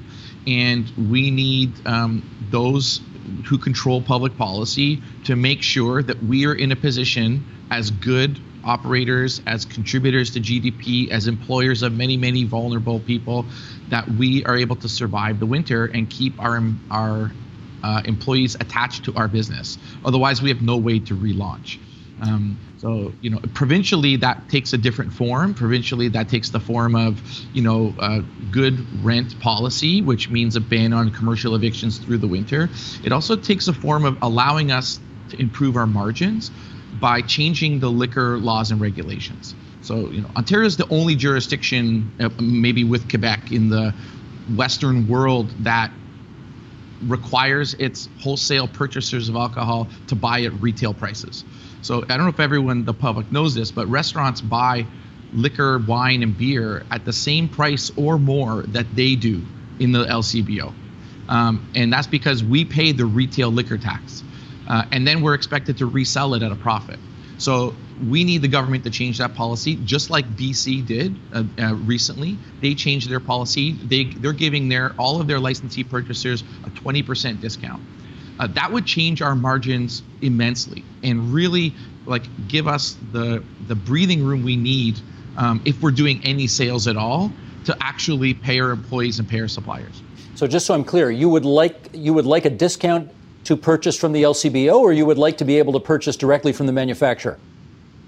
And 0.47 0.87
we 1.09 1.31
need 1.31 1.71
um, 1.87 2.23
those 2.51 3.01
who 3.47 3.57
control 3.57 4.01
public 4.01 4.37
policy 4.37 5.01
to 5.23 5.35
make 5.35 5.63
sure 5.63 6.03
that 6.03 6.21
we 6.23 6.45
are 6.45 6.53
in 6.53 6.71
a 6.71 6.75
position 6.75 7.43
as 7.71 7.91
good 7.91 8.39
operators, 8.63 9.41
as 9.45 9.63
contributors 9.63 10.31
to 10.31 10.39
GDP, 10.39 11.09
as 11.11 11.27
employers 11.27 11.83
of 11.83 11.93
many, 11.93 12.17
many 12.17 12.43
vulnerable 12.43 12.99
people, 12.99 13.45
that 13.89 14.07
we 14.09 14.43
are 14.45 14.57
able 14.57 14.75
to 14.77 14.89
survive 14.89 15.39
the 15.39 15.45
winter 15.45 15.85
and 15.85 16.09
keep 16.09 16.41
our 16.41 16.61
our 16.89 17.31
uh, 17.83 18.01
employees 18.05 18.55
attached 18.55 19.05
to 19.05 19.15
our 19.15 19.27
business. 19.27 19.77
Otherwise, 20.03 20.41
we 20.41 20.49
have 20.49 20.61
no 20.61 20.77
way 20.77 20.97
to 20.99 21.15
relaunch. 21.15 21.77
Um, 22.21 22.57
so, 22.77 23.13
you 23.21 23.29
know, 23.29 23.39
provincially 23.53 24.15
that 24.17 24.49
takes 24.49 24.73
a 24.73 24.77
different 24.77 25.13
form. 25.13 25.53
Provincially, 25.53 26.07
that 26.09 26.29
takes 26.29 26.49
the 26.49 26.59
form 26.59 26.95
of, 26.95 27.21
you 27.53 27.61
know, 27.61 27.93
uh, 27.99 28.21
good 28.51 28.85
rent 29.03 29.39
policy, 29.39 30.01
which 30.01 30.29
means 30.29 30.55
a 30.55 30.61
ban 30.61 30.93
on 30.93 31.11
commercial 31.11 31.55
evictions 31.55 31.99
through 31.99 32.17
the 32.17 32.27
winter. 32.27 32.69
It 33.03 33.11
also 33.11 33.35
takes 33.35 33.67
a 33.67 33.73
form 33.73 34.05
of 34.05 34.17
allowing 34.21 34.71
us 34.71 34.99
to 35.29 35.39
improve 35.39 35.75
our 35.75 35.87
margins 35.87 36.51
by 36.99 37.21
changing 37.21 37.79
the 37.79 37.89
liquor 37.89 38.37
laws 38.37 38.71
and 38.71 38.79
regulations. 38.79 39.55
So, 39.81 40.09
you 40.09 40.21
know, 40.21 40.29
Ontario 40.35 40.65
is 40.65 40.77
the 40.77 40.87
only 40.89 41.15
jurisdiction, 41.15 42.11
uh, 42.19 42.29
maybe 42.39 42.83
with 42.83 43.09
Quebec, 43.09 43.51
in 43.51 43.69
the 43.69 43.93
Western 44.55 45.07
world 45.07 45.51
that 45.59 45.91
requires 47.03 47.73
its 47.75 48.09
wholesale 48.19 48.67
purchasers 48.67 49.29
of 49.29 49.35
alcohol 49.35 49.87
to 50.07 50.15
buy 50.15 50.41
at 50.41 50.53
retail 50.61 50.93
prices. 50.93 51.43
So 51.81 52.03
I 52.03 52.17
don't 52.17 52.23
know 52.23 52.29
if 52.29 52.39
everyone, 52.39 52.85
the 52.85 52.93
public, 52.93 53.31
knows 53.31 53.53
this, 53.53 53.69
but 53.71 53.87
restaurants 53.87 54.41
buy 54.41 54.85
liquor, 55.33 55.79
wine, 55.79 56.23
and 56.23 56.35
beer 56.35 56.83
at 56.89 57.05
the 57.05 57.13
same 57.13 57.47
price 57.47 57.91
or 57.95 58.17
more 58.17 58.63
that 58.69 58.87
they 58.95 59.15
do 59.15 59.41
in 59.79 59.91
the 59.91 60.05
LCBO. 60.05 60.73
Um, 61.27 61.67
and 61.75 61.91
that's 61.91 62.07
because 62.07 62.43
we 62.43 62.65
pay 62.65 62.91
the 62.91 63.05
retail 63.05 63.51
liquor 63.51 63.77
tax. 63.77 64.23
Uh, 64.67 64.85
and 64.91 65.07
then 65.07 65.21
we're 65.21 65.33
expected 65.33 65.77
to 65.77 65.85
resell 65.85 66.33
it 66.33 66.43
at 66.43 66.51
a 66.51 66.55
profit. 66.55 66.99
So 67.37 67.75
we 68.09 68.23
need 68.23 68.41
the 68.41 68.47
government 68.47 68.83
to 68.85 68.89
change 68.89 69.17
that 69.17 69.35
policy, 69.35 69.75
just 69.83 70.09
like 70.09 70.25
BC 70.37 70.85
did 70.85 71.15
uh, 71.33 71.43
uh, 71.59 71.75
recently. 71.75 72.37
They 72.61 72.73
changed 72.75 73.09
their 73.09 73.19
policy. 73.19 73.73
They 73.73 74.05
they're 74.05 74.33
giving 74.33 74.69
their 74.69 74.93
all 74.97 75.19
of 75.19 75.27
their 75.27 75.39
licensee 75.39 75.83
purchasers 75.83 76.43
a 76.65 76.69
20% 76.69 77.41
discount 77.41 77.81
uh, 78.39 78.47
that 78.47 78.71
would 78.71 78.85
change 78.85 79.21
our 79.21 79.35
margins 79.35 80.03
immensely 80.21 80.83
and 81.03 81.33
really 81.33 81.73
like 82.05 82.23
give 82.47 82.67
us 82.67 82.97
the 83.11 83.43
the 83.67 83.75
breathing 83.75 84.23
room 84.23 84.43
we 84.43 84.55
need 84.55 84.99
um, 85.37 85.61
if 85.65 85.81
we're 85.81 85.91
doing 85.91 86.21
any 86.23 86.47
sales 86.47 86.87
at 86.87 86.97
all 86.97 87.31
to 87.65 87.75
actually 87.81 88.33
pay 88.33 88.59
our 88.59 88.71
employees 88.71 89.19
and 89.19 89.27
pay 89.27 89.39
our 89.39 89.47
suppliers. 89.47 90.01
So 90.35 90.47
just 90.47 90.65
so 90.65 90.73
I'm 90.73 90.83
clear, 90.83 91.09
you 91.09 91.29
would 91.29 91.45
like 91.45 91.89
you 91.93 92.13
would 92.13 92.25
like 92.25 92.45
a 92.45 92.49
discount 92.49 93.09
to 93.45 93.55
purchase 93.55 93.95
from 93.95 94.11
the 94.11 94.23
LCBO, 94.23 94.75
or 94.77 94.91
you 94.91 95.05
would 95.05 95.17
like 95.17 95.37
to 95.37 95.45
be 95.45 95.57
able 95.57 95.73
to 95.73 95.79
purchase 95.79 96.15
directly 96.15 96.51
from 96.51 96.65
the 96.65 96.73
manufacturer? 96.73 97.39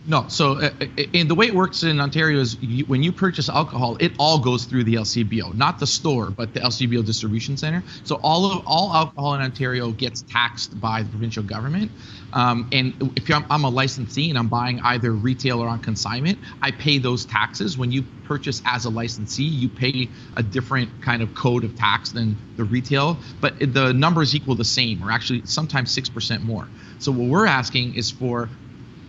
No. 0.09 0.25
So, 0.29 0.53
uh, 0.53 0.69
uh, 0.79 1.23
the 1.25 1.35
way 1.35 1.47
it 1.47 1.53
works 1.53 1.83
in 1.83 1.99
Ontario 1.99 2.39
is 2.39 2.55
you, 2.61 2.85
when 2.85 3.03
you 3.03 3.11
purchase 3.11 3.49
alcohol, 3.49 3.97
it 3.99 4.13
all 4.17 4.39
goes 4.39 4.63
through 4.63 4.85
the 4.85 4.95
LCBO, 4.95 5.53
not 5.53 5.79
the 5.79 5.87
store, 5.87 6.29
but 6.29 6.53
the 6.53 6.61
LCBO 6.61 7.05
distribution 7.05 7.57
center. 7.57 7.83
So 8.05 8.15
all 8.23 8.49
of 8.49 8.65
all 8.65 8.93
alcohol 8.93 9.33
in 9.35 9.41
Ontario 9.41 9.91
gets 9.91 10.21
taxed 10.21 10.79
by 10.79 11.03
the 11.03 11.09
provincial 11.09 11.43
government. 11.43 11.91
Um, 12.31 12.69
and 12.71 13.11
if 13.17 13.29
I'm, 13.29 13.65
a 13.65 13.69
licensee 13.69 14.29
and 14.29 14.39
I'm 14.39 14.47
buying 14.47 14.79
either 14.79 15.11
retail 15.11 15.59
or 15.59 15.67
on 15.67 15.79
consignment, 15.79 16.39
I 16.61 16.71
pay 16.71 16.99
those 16.99 17.25
taxes. 17.25 17.77
When 17.77 17.91
you 17.91 18.03
purchase 18.23 18.61
as 18.65 18.85
a 18.85 18.89
licensee, 18.89 19.43
you 19.43 19.67
pay 19.67 20.07
a 20.37 20.43
different 20.43 20.89
kind 21.01 21.21
of 21.21 21.35
code 21.35 21.65
of 21.65 21.75
tax 21.75 22.11
than 22.11 22.37
the 22.55 22.63
retail, 22.63 23.17
but 23.41 23.59
the 23.59 23.93
numbers 23.93 24.33
equal 24.35 24.55
the 24.55 24.65
same, 24.65 25.03
or 25.03 25.11
actually 25.11 25.41
sometimes 25.45 25.91
six 25.91 26.07
percent 26.07 26.43
more. 26.43 26.67
So 26.99 27.11
what 27.11 27.29
we're 27.29 27.45
asking 27.45 27.95
is 27.95 28.09
for 28.09 28.49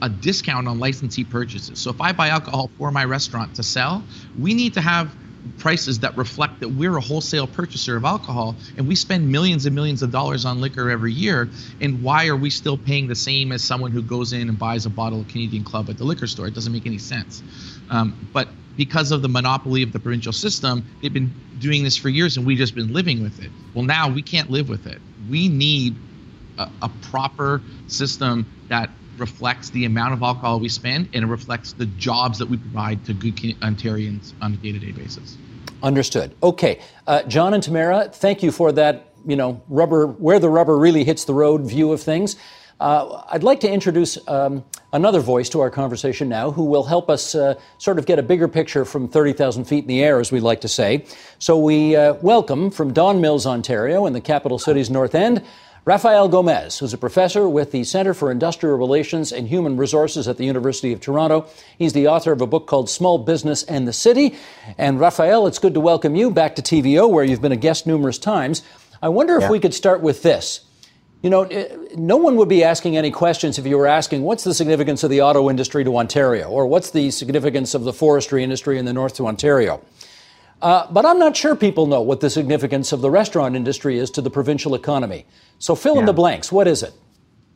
a 0.03 0.09
discount 0.09 0.69
on 0.69 0.79
licensee 0.79 1.25
purchases. 1.25 1.79
So 1.79 1.91
if 1.91 2.01
I 2.01 2.13
buy 2.13 2.29
alcohol 2.29 2.71
for 2.79 2.91
my 2.91 3.05
restaurant 3.05 3.55
to 3.57 3.63
sell, 3.63 4.03
we 4.39 4.55
need 4.55 4.75
to 4.75 4.81
have 4.81 5.15
prices 5.59 6.01
that 6.01 6.17
reflect 6.17 6.61
that 6.61 6.69
we're 6.69 6.97
a 6.97 7.01
wholesale 7.01 7.47
purchaser 7.47 7.97
of 7.97 8.05
alcohol 8.05 8.55
and 8.77 8.87
we 8.87 8.95
spend 8.95 9.31
millions 9.31 9.67
and 9.67 9.75
millions 9.75 10.03
of 10.03 10.11
dollars 10.11 10.45
on 10.45 10.61
liquor 10.61 10.91
every 10.91 11.13
year 11.13 11.49
and 11.81 12.03
why 12.03 12.27
are 12.27 12.37
we 12.37 12.51
still 12.51 12.77
paying 12.77 13.07
the 13.07 13.15
same 13.15 13.53
as 13.53 13.63
someone 13.63 13.91
who 13.91 14.03
goes 14.03 14.33
in 14.33 14.49
and 14.49 14.59
buys 14.59 14.85
a 14.85 14.91
bottle 14.91 15.21
of 15.21 15.29
canadian 15.29 15.65
club 15.65 15.89
at 15.89 15.97
the 15.97 16.05
liquor 16.05 16.27
store? 16.27 16.47
It 16.47 16.55
doesn't 16.55 16.73
make 16.73 16.87
any 16.87 16.99
sense. 16.99 17.43
Um, 17.89 18.29
but 18.33 18.49
because 18.77 19.11
of 19.11 19.23
the 19.23 19.29
monopoly 19.29 19.83
of 19.83 19.93
the 19.93 19.99
provincial 19.99 20.33
system 20.33 20.85
they've 21.01 21.13
been 21.13 21.33
doing 21.59 21.83
this 21.83 21.97
for 21.97 22.09
years 22.09 22.37
and 22.37 22.47
we've 22.47 22.59
just 22.59 22.75
been 22.75 22.93
living 22.93 23.23
with 23.23 23.43
it. 23.43 23.51
Well 23.75 23.85
now 23.85 24.09
we 24.11 24.23
can't 24.23 24.51
live 24.51 24.69
with 24.69 24.87
it. 24.87 25.01
We 25.31 25.49
need 25.49 25.95
a, 26.59 26.69
a 26.83 26.91
proper 27.11 27.63
system 27.87 28.47
that 28.69 28.91
reflects 29.21 29.71
the 29.71 29.85
amount 29.85 30.15
of 30.15 30.23
alcohol 30.23 30.61
we 30.61 30.69
spend 30.69 31.09
and 31.15 31.25
it 31.25 31.29
reflects 31.29 31.73
the 31.73 31.87
jobs 31.87 32.39
that 32.39 32.49
we 32.49 32.57
provide 32.57 33.05
to 33.07 33.15
good 33.15 33.37
Ontarians 33.61 34.33
on 34.41 34.55
a 34.55 34.57
day-to-day 34.57 34.93
basis. 34.93 35.37
Understood. 35.83 36.35
Okay, 36.43 36.81
uh, 37.07 37.23
John 37.25 37.55
and 37.55 37.63
Tamara, 37.63 38.09
thank 38.13 38.43
you 38.43 38.51
for 38.51 38.73
that. 38.73 39.05
You 39.27 39.37
know, 39.37 39.63
rubber 39.69 40.07
where 40.07 40.39
the 40.39 40.49
rubber 40.49 40.79
really 40.79 41.05
hits 41.05 41.25
the 41.25 41.35
road 41.35 41.63
view 41.63 41.93
of 41.93 42.01
things. 42.01 42.37
Uh, 42.81 43.23
I'd 43.31 43.43
like 43.43 43.61
to 43.61 43.71
introduce 43.71 44.17
um, 44.29 44.65
another 44.93 45.19
voice 45.19 45.49
to 45.51 45.61
our 45.61 45.71
conversation 45.71 46.29
now 46.29 46.53
who 46.53 46.65
will 46.65 46.85
help 46.85 47.11
us 47.11 47.35
uh, 47.35 47.55
sort 47.79 47.99
of 47.99 48.07
get 48.07 48.21
a 48.21 48.23
bigger 48.23 48.47
picture 48.47 48.85
from 48.85 49.09
30,000 49.09 49.65
feet 49.65 49.85
in 49.85 49.89
the 49.89 50.03
air, 50.03 50.21
as 50.21 50.31
we 50.31 50.39
like 50.39 50.61
to 50.61 50.69
say. 50.69 51.05
So 51.41 51.59
we 51.59 51.97
uh, 51.97 52.15
welcome 52.23 52.71
from 52.71 52.93
Don 52.93 53.21
Mills, 53.21 53.47
Ontario, 53.47 54.07
in 54.07 54.13
the 54.13 54.21
capital 54.21 54.59
city's 54.61 54.91
North 54.91 55.17
End, 55.17 55.45
Rafael 55.89 56.29
Gomez, 56.29 56.81
who's 56.81 56.93
a 56.93 56.99
professor 56.99 57.49
with 57.49 57.73
the 57.73 57.83
Center 57.83 58.13
for 58.13 58.31
Industrial 58.31 58.77
Relations 58.77 59.33
and 59.33 59.49
Human 59.49 59.79
Resources 59.79 60.29
at 60.29 60.37
the 60.37 60.45
University 60.45 60.93
of 60.93 61.01
Toronto. 61.01 61.47
He's 61.79 61.95
the 61.95 62.07
author 62.09 62.31
of 62.31 62.43
a 62.43 62.47
book 62.47 62.67
called 62.67 62.91
Small 62.91 63.17
Business 63.17 63.63
and 63.63 63.89
the 63.89 63.93
City. 63.95 64.37
And 64.77 65.01
Rafael, 65.01 65.47
it's 65.47 65.59
good 65.59 65.73
to 65.73 65.81
welcome 65.81 66.15
you 66.15 66.31
back 66.31 66.57
to 66.57 66.63
TVO, 66.63 67.09
where 67.09 67.25
you've 67.25 67.41
been 67.41 67.53
a 67.53 67.57
guest 67.57 67.87
numerous 67.87 68.19
times. 68.19 68.61
I 69.01 69.09
wonder 69.09 69.37
if 69.37 69.45
yeah. 69.45 69.51
we 69.51 69.61
could 69.61 69.73
start 69.73 70.03
with 70.03 70.23
this. 70.23 70.61
You 71.23 71.31
know, 71.31 71.45
eh, 71.45 71.75
no 71.97 72.19
one 72.19 72.37
would 72.37 72.51
be 72.51 72.63
asking 72.63 72.99
any 72.99 73.11
questions 73.11 73.59
if 73.59 73.67
you 73.67 73.79
were 73.79 73.87
asking, 73.87 74.25
what's 74.25 74.45
the 74.45 74.53
significance 74.53 75.05
of 75.05 75.09
the 75.09 75.23
auto 75.23 75.49
industry 75.49 75.85
to 75.85 75.97
Ontario? 75.97 76.51
Or 76.51 76.67
what's 76.67 76.91
the 76.91 77.11
significance 77.11 77.73
of 77.73 77.85
the 77.85 77.95
forestry 77.95 78.45
industry 78.45 78.79
in 78.79 78.85
the 78.85 78.93
north 78.93 79.15
to 79.15 79.27
Ontario? 79.27 79.81
Uh, 80.61 80.87
but 80.91 81.07
I'm 81.07 81.19
not 81.19 81.37
sure 81.37 81.55
people 81.55 81.87
know 81.87 82.03
what 82.03 82.21
the 82.21 82.31
significance 82.31 82.93
of 82.93 83.01
the 83.01 83.11
restaurant 83.11 83.55
industry 83.55 83.99
is 83.99 84.11
to 84.13 84.23
the 84.23 84.31
provincial 84.31 84.75
economy. 84.75 85.25
So 85.59 85.75
fill 85.75 85.95
yeah. 85.95 86.01
in 86.01 86.07
the 86.07 86.13
blanks. 86.13 86.51
What 86.51 86.67
is 86.67 86.83
it? 86.83 86.93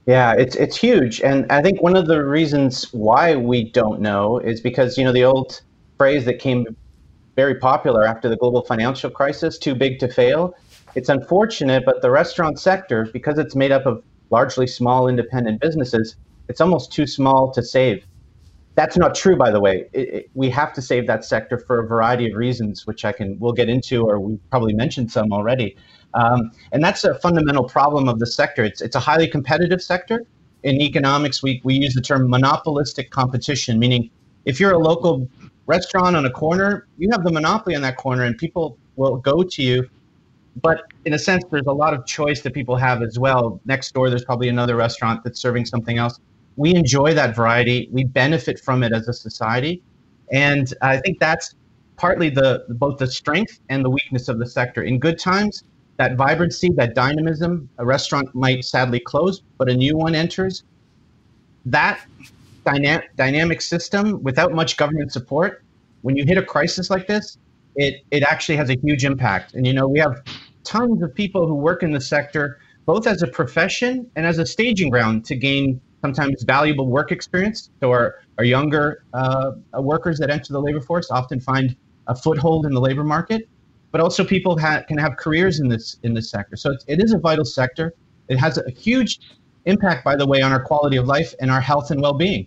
Yeah, 0.06 0.34
it's 0.36 0.56
it's 0.56 0.76
huge, 0.76 1.20
and 1.20 1.50
I 1.50 1.62
think 1.62 1.80
one 1.80 1.94
of 1.94 2.08
the 2.08 2.24
reasons 2.24 2.92
why 2.92 3.36
we 3.36 3.70
don't 3.70 4.00
know 4.00 4.38
is 4.38 4.60
because 4.60 4.98
you 4.98 5.04
know 5.04 5.12
the 5.12 5.22
old 5.22 5.62
phrase 5.96 6.24
that 6.24 6.40
came 6.40 6.66
very 7.36 7.54
popular 7.54 8.04
after 8.04 8.28
the 8.28 8.36
global 8.36 8.62
financial 8.62 9.10
crisis, 9.10 9.58
"too 9.58 9.76
big 9.76 10.00
to 10.00 10.08
fail." 10.08 10.56
It's 10.96 11.08
unfortunate, 11.08 11.84
but 11.86 12.02
the 12.02 12.10
restaurant 12.10 12.58
sector, 12.58 13.08
because 13.12 13.38
it's 13.38 13.54
made 13.54 13.70
up 13.70 13.86
of 13.86 14.02
largely 14.30 14.66
small 14.66 15.06
independent 15.06 15.60
businesses, 15.60 16.16
it's 16.48 16.60
almost 16.60 16.92
too 16.92 17.06
small 17.06 17.52
to 17.52 17.62
save. 17.62 18.04
That's 18.74 18.96
not 18.96 19.14
true, 19.14 19.36
by 19.36 19.50
the 19.50 19.60
way. 19.60 19.88
It, 19.92 20.08
it, 20.08 20.30
we 20.34 20.48
have 20.50 20.72
to 20.74 20.82
save 20.82 21.06
that 21.06 21.24
sector 21.24 21.58
for 21.58 21.80
a 21.80 21.86
variety 21.86 22.30
of 22.30 22.36
reasons, 22.36 22.86
which 22.86 23.04
I 23.04 23.12
can 23.12 23.38
we'll 23.38 23.52
get 23.52 23.68
into, 23.68 24.04
or 24.04 24.18
we 24.18 24.38
probably 24.50 24.72
mentioned 24.72 25.10
some 25.10 25.32
already. 25.32 25.76
Um, 26.14 26.52
and 26.72 26.82
that's 26.82 27.04
a 27.04 27.14
fundamental 27.16 27.64
problem 27.64 28.08
of 28.08 28.18
the 28.18 28.26
sector. 28.26 28.64
It's 28.64 28.80
it's 28.80 28.96
a 28.96 29.00
highly 29.00 29.28
competitive 29.28 29.82
sector. 29.82 30.24
In 30.62 30.80
economics, 30.80 31.42
we 31.42 31.60
we 31.64 31.74
use 31.74 31.94
the 31.94 32.00
term 32.00 32.30
monopolistic 32.30 33.10
competition, 33.10 33.78
meaning 33.78 34.10
if 34.46 34.58
you're 34.58 34.72
a 34.72 34.78
local 34.78 35.28
restaurant 35.66 36.16
on 36.16 36.24
a 36.24 36.30
corner, 36.30 36.86
you 36.96 37.08
have 37.12 37.24
the 37.24 37.32
monopoly 37.32 37.74
on 37.76 37.82
that 37.82 37.96
corner, 37.96 38.24
and 38.24 38.38
people 38.38 38.78
will 38.96 39.16
go 39.16 39.42
to 39.42 39.62
you. 39.62 39.88
But 40.60 40.82
in 41.04 41.14
a 41.14 41.18
sense, 41.18 41.44
there's 41.50 41.66
a 41.66 41.72
lot 41.72 41.94
of 41.94 42.04
choice 42.04 42.42
that 42.42 42.52
people 42.52 42.76
have 42.76 43.02
as 43.02 43.18
well. 43.18 43.60
Next 43.64 43.92
door, 43.92 44.10
there's 44.10 44.24
probably 44.24 44.48
another 44.48 44.76
restaurant 44.76 45.24
that's 45.24 45.40
serving 45.40 45.64
something 45.66 45.98
else. 45.98 46.18
We 46.56 46.74
enjoy 46.74 47.14
that 47.14 47.34
variety. 47.34 47.88
We 47.90 48.04
benefit 48.04 48.60
from 48.60 48.82
it 48.82 48.92
as 48.92 49.08
a 49.08 49.12
society. 49.12 49.82
And 50.32 50.72
I 50.82 50.98
think 50.98 51.18
that's 51.18 51.54
partly 51.96 52.30
the 52.30 52.64
both 52.68 52.98
the 52.98 53.06
strength 53.06 53.60
and 53.68 53.84
the 53.84 53.90
weakness 53.90 54.28
of 54.28 54.38
the 54.38 54.46
sector. 54.46 54.82
In 54.82 54.98
good 54.98 55.18
times, 55.18 55.62
that 55.98 56.16
vibrancy, 56.16 56.70
that 56.76 56.94
dynamism, 56.94 57.68
a 57.78 57.84
restaurant 57.84 58.34
might 58.34 58.64
sadly 58.64 59.00
close, 59.00 59.42
but 59.58 59.70
a 59.70 59.74
new 59.74 59.96
one 59.96 60.14
enters. 60.14 60.64
That 61.66 62.00
dyna- 62.64 63.02
dynamic 63.16 63.60
system, 63.60 64.22
without 64.22 64.52
much 64.52 64.76
government 64.76 65.12
support, 65.12 65.62
when 66.00 66.16
you 66.16 66.24
hit 66.24 66.38
a 66.38 66.42
crisis 66.42 66.90
like 66.90 67.06
this, 67.06 67.38
it, 67.76 68.02
it 68.10 68.22
actually 68.22 68.56
has 68.56 68.70
a 68.70 68.76
huge 68.82 69.04
impact. 69.04 69.54
And 69.54 69.66
you 69.66 69.72
know, 69.72 69.86
we 69.86 69.98
have 70.00 70.22
tons 70.64 71.02
of 71.02 71.14
people 71.14 71.46
who 71.46 71.54
work 71.54 71.82
in 71.82 71.92
the 71.92 72.00
sector, 72.00 72.58
both 72.86 73.06
as 73.06 73.22
a 73.22 73.26
profession 73.26 74.10
and 74.16 74.26
as 74.26 74.38
a 74.38 74.46
staging 74.46 74.90
ground 74.90 75.24
to 75.26 75.36
gain 75.36 75.80
sometimes 76.02 76.42
valuable 76.42 76.88
work 76.88 77.12
experience. 77.12 77.70
So 77.80 77.90
our, 77.90 78.16
our 78.38 78.44
younger 78.44 79.04
uh, 79.14 79.52
workers 79.78 80.18
that 80.18 80.30
enter 80.30 80.52
the 80.52 80.60
labor 80.60 80.80
force 80.80 81.10
often 81.10 81.40
find 81.40 81.76
a 82.08 82.14
foothold 82.14 82.66
in 82.66 82.72
the 82.72 82.80
labor 82.80 83.04
market, 83.04 83.48
but 83.92 84.00
also 84.00 84.24
people 84.24 84.58
ha- 84.58 84.82
can 84.88 84.98
have 84.98 85.16
careers 85.16 85.60
in 85.60 85.68
this 85.68 85.98
in 86.02 86.12
this 86.12 86.28
sector. 86.30 86.56
So 86.56 86.72
it's, 86.72 86.84
it 86.88 87.02
is 87.02 87.12
a 87.12 87.18
vital 87.18 87.44
sector. 87.44 87.94
It 88.28 88.38
has 88.38 88.58
a 88.58 88.70
huge 88.70 89.20
impact, 89.64 90.04
by 90.04 90.16
the 90.16 90.26
way, 90.26 90.42
on 90.42 90.52
our 90.52 90.62
quality 90.62 90.96
of 90.96 91.06
life 91.06 91.34
and 91.40 91.50
our 91.50 91.60
health 91.60 91.90
and 91.92 92.00
well-being. 92.02 92.46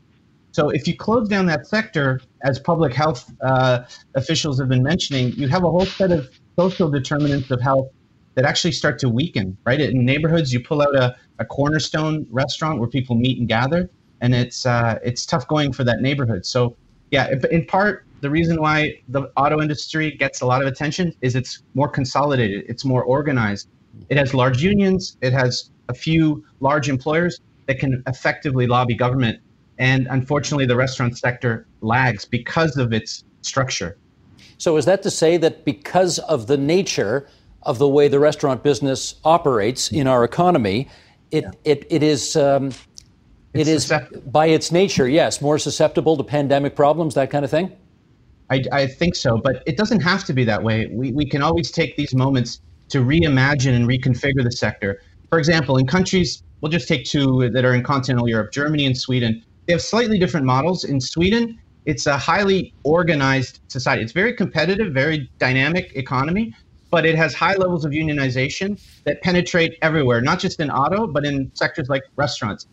So 0.51 0.69
if 0.69 0.87
you 0.87 0.95
close 0.95 1.27
down 1.27 1.45
that 1.47 1.67
sector, 1.67 2.21
as 2.43 2.59
public 2.59 2.93
health 2.93 3.31
uh, 3.43 3.83
officials 4.15 4.59
have 4.59 4.69
been 4.69 4.83
mentioning, 4.83 5.31
you 5.33 5.47
have 5.49 5.63
a 5.63 5.71
whole 5.71 5.85
set 5.85 6.11
of 6.11 6.29
social 6.57 6.89
determinants 6.89 7.51
of 7.51 7.61
health 7.61 7.87
that 8.35 8.45
actually 8.45 8.73
start 8.73 8.99
to 8.99 9.09
weaken, 9.09 9.57
right? 9.65 9.81
In 9.81 10.05
neighborhoods, 10.05 10.53
you 10.53 10.59
pull 10.59 10.81
out 10.81 10.95
a, 10.95 11.15
a 11.39 11.45
cornerstone 11.45 12.27
restaurant 12.29 12.79
where 12.79 12.89
people 12.89 13.15
meet 13.15 13.39
and 13.39 13.47
gather, 13.47 13.89
and 14.21 14.35
it's 14.35 14.65
uh, 14.65 14.99
it's 15.03 15.25
tough 15.25 15.47
going 15.47 15.73
for 15.73 15.83
that 15.83 16.01
neighborhood. 16.01 16.45
So, 16.45 16.75
yeah, 17.11 17.33
in 17.49 17.65
part, 17.65 18.05
the 18.21 18.29
reason 18.29 18.61
why 18.61 19.01
the 19.09 19.31
auto 19.37 19.61
industry 19.61 20.11
gets 20.11 20.41
a 20.41 20.45
lot 20.45 20.61
of 20.61 20.67
attention 20.67 21.13
is 21.21 21.35
it's 21.35 21.63
more 21.73 21.87
consolidated, 21.87 22.65
it's 22.67 22.85
more 22.85 23.03
organized. 23.03 23.69
It 24.09 24.17
has 24.17 24.33
large 24.33 24.61
unions, 24.61 25.17
it 25.21 25.31
has 25.31 25.71
a 25.87 25.93
few 25.93 26.43
large 26.59 26.89
employers 26.89 27.39
that 27.67 27.79
can 27.79 28.03
effectively 28.07 28.67
lobby 28.67 28.95
government. 28.95 29.39
And 29.77 30.07
unfortunately, 30.09 30.65
the 30.65 30.75
restaurant 30.75 31.17
sector 31.17 31.67
lags 31.81 32.25
because 32.25 32.77
of 32.77 32.93
its 32.93 33.23
structure. 33.41 33.97
So, 34.57 34.77
is 34.77 34.85
that 34.85 35.03
to 35.03 35.11
say 35.11 35.37
that 35.37 35.65
because 35.65 36.19
of 36.19 36.47
the 36.47 36.57
nature 36.57 37.27
of 37.65 37.77
the 37.77 37.87
way 37.87 38.07
the 38.07 38.19
restaurant 38.19 38.63
business 38.63 39.15
operates 39.23 39.91
in 39.91 40.07
our 40.07 40.23
economy, 40.23 40.87
it, 41.31 41.43
yeah. 41.43 41.51
it, 41.63 41.87
it 41.89 42.03
is. 42.03 42.35
Um, 42.35 42.71
it 43.53 43.69
is 43.69 43.89
by 44.25 44.47
its 44.47 44.73
nature, 44.73 45.07
yes, 45.07 45.41
more 45.41 45.57
susceptible 45.57 46.17
to 46.17 46.25
pandemic 46.25 46.75
problems, 46.75 47.13
that 47.13 47.29
kind 47.29 47.45
of 47.45 47.51
thing? 47.51 47.71
I, 48.49 48.61
I 48.69 48.85
think 48.85 49.15
so, 49.15 49.37
but 49.37 49.63
it 49.65 49.77
doesn't 49.77 50.01
have 50.01 50.25
to 50.25 50.33
be 50.33 50.43
that 50.43 50.61
way. 50.61 50.87
We, 50.87 51.13
we 51.13 51.25
can 51.25 51.41
always 51.41 51.71
take 51.71 51.95
these 51.95 52.13
moments 52.13 52.59
to 52.89 52.99
reimagine 52.99 53.73
and 53.73 53.87
reconfigure 53.87 54.43
the 54.43 54.51
sector. 54.51 55.01
For 55.29 55.39
example, 55.39 55.77
in 55.77 55.87
countries, 55.87 56.43
we'll 56.59 56.71
just 56.71 56.89
take 56.89 57.05
two 57.05 57.49
that 57.49 57.63
are 57.63 57.73
in 57.73 57.81
continental 57.81 58.27
Europe, 58.27 58.51
Germany 58.51 58.85
and 58.85 58.97
Sweden, 58.97 59.41
they 59.65 59.73
have 59.73 59.81
slightly 59.81 60.19
different 60.19 60.45
models. 60.45 60.83
In 60.83 61.01
Sweden, 61.01 61.59
it's 61.85 62.05
a 62.05 62.17
highly 62.17 62.73
organized 62.83 63.59
society. 63.67 64.03
It's 64.03 64.11
very 64.11 64.33
competitive, 64.33 64.93
very 64.93 65.29
dynamic 65.39 65.91
economy, 65.95 66.53
but 66.89 67.05
it 67.05 67.15
has 67.15 67.33
high 67.33 67.55
levels 67.55 67.85
of 67.85 67.91
unionization 67.91 68.79
that 69.03 69.21
penetrate 69.21 69.77
everywhere, 69.81 70.21
not 70.21 70.39
just 70.39 70.59
in 70.59 70.69
auto, 70.69 71.07
but 71.07 71.25
in 71.25 71.51
sectors 71.53 71.89
like 71.89 72.03
restaurants. 72.15 72.67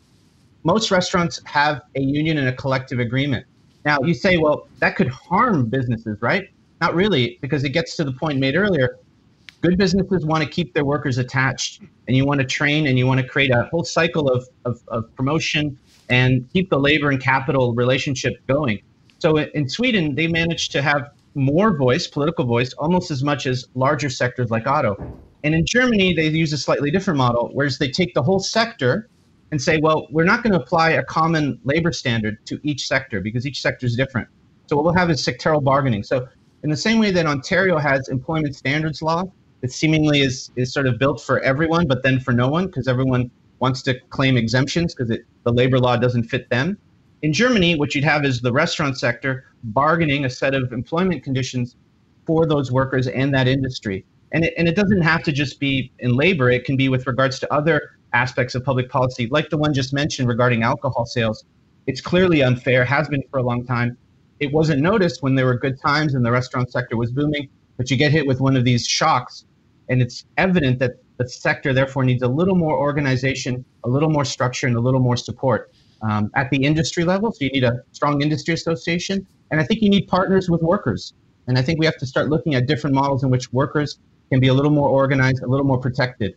Most 0.64 0.90
restaurants 0.90 1.40
have 1.44 1.82
a 1.96 2.00
union 2.00 2.38
and 2.38 2.48
a 2.48 2.52
collective 2.52 3.00
agreement. 3.00 3.46
Now, 3.84 3.98
you 4.02 4.14
say, 4.14 4.36
well, 4.36 4.68
that 4.78 4.94
could 4.94 5.08
harm 5.08 5.66
businesses, 5.66 6.20
right? 6.22 6.48
Not 6.80 6.94
really, 6.94 7.38
because 7.40 7.64
it 7.64 7.70
gets 7.70 7.96
to 7.96 8.04
the 8.04 8.12
point 8.12 8.38
made 8.38 8.54
earlier. 8.54 8.98
Good 9.60 9.78
businesses 9.78 10.24
want 10.24 10.42
to 10.42 10.48
keep 10.48 10.74
their 10.74 10.84
workers 10.84 11.18
attached, 11.18 11.80
and 12.06 12.16
you 12.16 12.26
want 12.26 12.40
to 12.40 12.46
train 12.46 12.86
and 12.86 12.98
you 12.98 13.06
want 13.06 13.20
to 13.20 13.26
create 13.26 13.50
a 13.50 13.68
whole 13.70 13.84
cycle 13.84 14.28
of, 14.28 14.48
of, 14.64 14.80
of 14.88 15.14
promotion 15.14 15.78
and 16.08 16.48
keep 16.52 16.68
the 16.70 16.78
labor 16.78 17.10
and 17.10 17.20
capital 17.20 17.74
relationship 17.74 18.34
going. 18.46 18.82
So 19.18 19.38
in 19.38 19.68
Sweden, 19.68 20.16
they 20.16 20.26
managed 20.26 20.72
to 20.72 20.82
have 20.82 21.10
more 21.34 21.76
voice, 21.76 22.06
political 22.06 22.44
voice, 22.44 22.72
almost 22.74 23.10
as 23.10 23.22
much 23.22 23.46
as 23.46 23.66
larger 23.74 24.10
sectors 24.10 24.50
like 24.50 24.66
auto. 24.66 24.96
And 25.44 25.54
in 25.54 25.64
Germany, 25.66 26.14
they 26.14 26.28
use 26.28 26.52
a 26.52 26.58
slightly 26.58 26.90
different 26.90 27.18
model, 27.18 27.50
whereas 27.52 27.78
they 27.78 27.90
take 27.90 28.14
the 28.14 28.22
whole 28.22 28.38
sector 28.38 29.08
and 29.50 29.60
say, 29.60 29.78
well, 29.82 30.06
we're 30.10 30.24
not 30.24 30.42
going 30.42 30.52
to 30.52 30.60
apply 30.60 30.90
a 30.90 31.04
common 31.04 31.58
labor 31.64 31.92
standard 31.92 32.38
to 32.46 32.58
each 32.62 32.86
sector 32.86 33.20
because 33.20 33.46
each 33.46 33.60
sector 33.60 33.86
is 33.86 33.96
different. 33.96 34.28
So 34.66 34.76
what 34.76 34.84
we'll 34.84 34.94
have 34.94 35.10
is 35.10 35.22
sectoral 35.24 35.62
bargaining. 35.62 36.02
So 36.02 36.26
in 36.62 36.70
the 36.70 36.76
same 36.76 36.98
way 36.98 37.10
that 37.10 37.26
Ontario 37.26 37.78
has 37.78 38.08
employment 38.08 38.54
standards 38.54 39.02
law 39.02 39.24
that 39.60 39.72
seemingly 39.72 40.20
is, 40.20 40.50
is 40.56 40.72
sort 40.72 40.86
of 40.86 40.98
built 40.98 41.20
for 41.20 41.40
everyone, 41.40 41.86
but 41.86 42.02
then 42.02 42.20
for 42.20 42.32
no 42.32 42.48
one 42.48 42.66
because 42.66 42.88
everyone 42.88 43.30
wants 43.58 43.82
to 43.82 43.98
claim 44.10 44.36
exemptions 44.36 44.94
because 44.94 45.08
the 45.44 45.52
labor 45.52 45.78
law 45.78 45.96
doesn't 45.96 46.24
fit 46.24 46.48
them. 46.50 46.78
In 47.22 47.32
Germany, 47.32 47.76
what 47.76 47.94
you'd 47.94 48.02
have 48.02 48.24
is 48.24 48.40
the 48.40 48.52
restaurant 48.52 48.98
sector 48.98 49.44
bargaining 49.62 50.24
a 50.24 50.30
set 50.30 50.56
of 50.56 50.72
employment 50.72 51.22
conditions 51.22 51.76
for 52.26 52.46
those 52.46 52.72
workers 52.72 53.06
and 53.06 53.32
that 53.32 53.46
industry. 53.46 54.04
And 54.32 54.44
it, 54.44 54.54
and 54.58 54.66
it 54.66 54.74
doesn't 54.74 55.02
have 55.02 55.22
to 55.24 55.32
just 55.32 55.60
be 55.60 55.92
in 56.00 56.16
labor, 56.16 56.50
it 56.50 56.64
can 56.64 56.76
be 56.76 56.88
with 56.88 57.06
regards 57.06 57.38
to 57.38 57.54
other 57.54 57.90
aspects 58.12 58.56
of 58.56 58.64
public 58.64 58.90
policy, 58.90 59.28
like 59.30 59.50
the 59.50 59.56
one 59.56 59.72
just 59.72 59.92
mentioned 59.92 60.26
regarding 60.26 60.64
alcohol 60.64 61.06
sales. 61.06 61.44
It's 61.86 62.00
clearly 62.00 62.42
unfair, 62.42 62.84
has 62.84 63.08
been 63.08 63.22
for 63.30 63.38
a 63.38 63.42
long 63.42 63.64
time. 63.64 63.96
It 64.40 64.52
wasn't 64.52 64.82
noticed 64.82 65.22
when 65.22 65.36
there 65.36 65.46
were 65.46 65.56
good 65.56 65.80
times 65.80 66.14
and 66.14 66.26
the 66.26 66.32
restaurant 66.32 66.72
sector 66.72 66.96
was 66.96 67.12
booming, 67.12 67.48
but 67.76 67.88
you 67.88 67.96
get 67.96 68.10
hit 68.10 68.26
with 68.26 68.40
one 68.40 68.56
of 68.56 68.64
these 68.64 68.84
shocks, 68.84 69.44
and 69.88 70.02
it's 70.02 70.24
evident 70.38 70.80
that 70.80 70.96
the 71.18 71.28
sector 71.28 71.72
therefore 71.72 72.02
needs 72.02 72.22
a 72.22 72.28
little 72.28 72.56
more 72.56 72.76
organization, 72.76 73.64
a 73.84 73.88
little 73.88 74.10
more 74.10 74.24
structure, 74.24 74.66
and 74.66 74.74
a 74.74 74.80
little 74.80 75.00
more 75.00 75.16
support 75.16 75.71
um, 76.02 76.30
at 76.34 76.50
the 76.50 76.64
industry 76.64 77.04
level. 77.04 77.32
So 77.32 77.44
you 77.44 77.50
need 77.50 77.64
a 77.64 77.82
strong 77.92 78.22
industry 78.22 78.54
association, 78.54 79.26
and 79.50 79.60
I 79.60 79.64
think 79.64 79.82
you 79.82 79.90
need 79.90 80.08
partners 80.08 80.50
with 80.50 80.62
workers. 80.62 81.14
And 81.46 81.58
I 81.58 81.62
think 81.62 81.78
we 81.78 81.86
have 81.86 81.96
to 81.98 82.06
start 82.06 82.28
looking 82.28 82.54
at 82.54 82.66
different 82.66 82.94
models 82.94 83.24
in 83.24 83.30
which 83.30 83.52
workers 83.52 83.98
can 84.30 84.40
be 84.40 84.48
a 84.48 84.54
little 84.54 84.70
more 84.70 84.88
organized, 84.88 85.42
a 85.42 85.46
little 85.46 85.66
more 85.66 85.78
protected. 85.78 86.36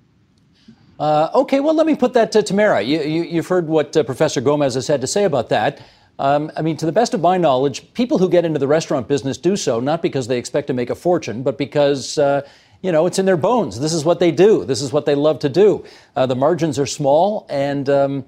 Uh, 0.99 1.29
okay, 1.35 1.59
well, 1.59 1.73
let 1.73 1.85
me 1.85 1.95
put 1.95 2.13
that 2.13 2.31
to 2.31 2.41
Tamara. 2.41 2.81
You, 2.81 2.97
have 2.97 3.07
you, 3.07 3.43
heard 3.43 3.67
what 3.67 3.95
uh, 3.97 4.03
Professor 4.03 4.39
Gomez 4.39 4.75
has 4.75 4.87
had 4.87 5.01
to 5.01 5.07
say 5.07 5.25
about 5.25 5.49
that. 5.49 5.81
Um, 6.17 6.49
I 6.55 6.61
mean, 6.61 6.77
to 6.77 6.85
the 6.85 6.93
best 6.93 7.13
of 7.13 7.19
my 7.19 7.37
knowledge, 7.37 7.93
people 7.93 8.17
who 8.17 8.29
get 8.29 8.45
into 8.45 8.59
the 8.59 8.67
restaurant 8.67 9.07
business 9.07 9.37
do 9.37 9.57
so 9.57 9.81
not 9.81 10.01
because 10.01 10.27
they 10.27 10.37
expect 10.37 10.67
to 10.67 10.73
make 10.73 10.89
a 10.89 10.95
fortune, 10.95 11.43
but 11.43 11.57
because, 11.57 12.17
uh, 12.17 12.47
you 12.81 12.93
know, 12.93 13.05
it's 13.05 13.19
in 13.19 13.25
their 13.25 13.37
bones. 13.37 13.79
This 13.79 13.93
is 13.93 14.05
what 14.05 14.19
they 14.19 14.31
do. 14.31 14.63
This 14.63 14.81
is 14.81 14.93
what 14.93 15.05
they 15.05 15.15
love 15.15 15.39
to 15.39 15.49
do. 15.49 15.83
Uh, 16.15 16.25
the 16.25 16.35
margins 16.35 16.79
are 16.79 16.85
small, 16.85 17.45
and, 17.49 17.89
um, 17.89 18.25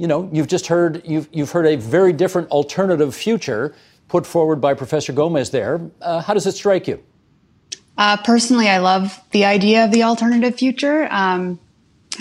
you 0.00 0.06
know, 0.06 0.30
you've 0.32 0.46
just 0.46 0.68
heard, 0.68 1.02
you've, 1.04 1.28
you've 1.30 1.50
heard 1.50 1.66
a 1.66 1.76
very 1.76 2.14
different 2.14 2.48
alternative 2.48 3.14
future 3.14 3.74
put 4.08 4.26
forward 4.26 4.58
by 4.58 4.72
Professor 4.72 5.12
Gomez 5.12 5.50
there. 5.50 5.78
Uh, 6.00 6.22
how 6.22 6.32
does 6.32 6.46
it 6.46 6.52
strike 6.52 6.88
you? 6.88 7.02
Uh, 7.98 8.16
personally, 8.16 8.66
I 8.66 8.78
love 8.78 9.20
the 9.32 9.44
idea 9.44 9.84
of 9.84 9.92
the 9.92 10.04
alternative 10.04 10.56
future. 10.56 11.06
Um, 11.10 11.60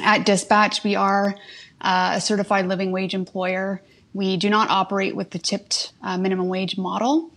at 0.04 0.26
Dispatch, 0.26 0.84
we 0.84 0.96
are 0.96 1.36
uh, 1.80 2.16
a 2.16 2.22
certified 2.22 2.68
living 2.68 2.92
wage 2.92 3.14
employer. 3.14 3.82
We 4.14 4.36
do 4.36 4.50
not 4.50 4.70
operate 4.70 5.16
with 5.16 5.30
the 5.30 5.40
tipped 5.40 5.94
uh, 6.04 6.18
minimum 6.18 6.50
wage 6.50 6.78
model, 6.78 7.32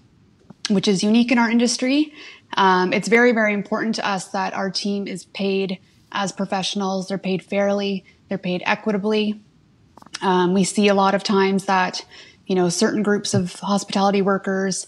which 0.69 0.89
is 0.89 1.05
unique 1.05 1.31
in 1.31 1.39
our 1.39 1.51
industry. 1.53 2.13
Um, 2.57 2.93
it's 2.93 3.07
very, 3.07 3.31
very 3.31 3.55
important 3.55 3.95
to 3.95 4.09
us 4.09 4.27
that 4.31 4.55
our 4.55 4.71
team 4.71 5.07
is 5.07 5.25
paid 5.25 5.79
as 6.11 6.33
professionals. 6.33 7.07
They're 7.07 7.17
paid 7.17 7.45
fairly. 7.45 8.05
They're 8.29 8.39
paid 8.39 8.65
equitably. 8.67 9.41
Um, 10.23 10.55
we 10.55 10.65
see 10.65 10.89
a 10.89 10.95
lot 10.95 11.15
of 11.15 11.23
times 11.23 11.67
that, 11.67 12.05
you 12.47 12.55
know, 12.55 12.69
certain 12.69 13.03
groups 13.03 13.35
of 13.35 13.55
hospitality 13.61 14.23
workers 14.23 14.87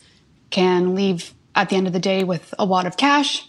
can 0.50 0.94
leave 0.94 1.34
at 1.54 1.68
the 1.68 1.76
end 1.76 1.86
of 1.86 1.92
the 1.92 2.00
day 2.00 2.24
with 2.24 2.54
a 2.58 2.64
wad 2.64 2.86
of 2.86 2.96
cash 2.96 3.48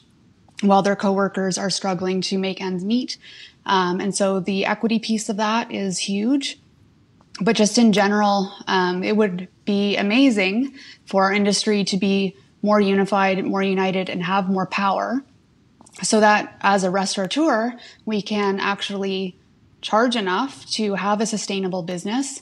while 0.62 0.82
their 0.82 0.96
coworkers 0.96 1.58
are 1.58 1.70
struggling 1.70 2.22
to 2.22 2.38
make 2.38 2.62
ends 2.62 2.84
meet. 2.84 3.18
Um, 3.66 4.00
and 4.00 4.16
so 4.16 4.40
the 4.40 4.66
equity 4.66 5.00
piece 5.00 5.30
of 5.30 5.38
that 5.38 5.72
is 5.72 6.00
huge. 6.00 6.60
But 7.42 7.56
just 7.56 7.78
in 7.78 7.92
general, 7.92 8.52
um, 8.68 9.04
it 9.04 9.18
would 9.18 9.50
be 9.66 9.98
amazing 9.98 10.74
for 11.06 11.24
our 11.24 11.34
industry 11.34 11.84
to 11.86 11.98
be 11.98 12.36
more 12.62 12.80
unified, 12.80 13.44
more 13.44 13.62
united, 13.62 14.10
and 14.10 14.24
have 14.24 14.50
more 14.50 14.66
power 14.66 15.24
so 16.02 16.20
that 16.20 16.58
as 16.62 16.84
a 16.84 16.92
restaurateur, 16.92 17.74
we 18.06 18.22
can 18.22 18.60
actually 18.60 19.38
charge 19.86 20.16
enough 20.16 20.66
to 20.72 20.96
have 20.96 21.22
a 21.22 21.26
sustainable 21.28 21.84
business 21.84 22.42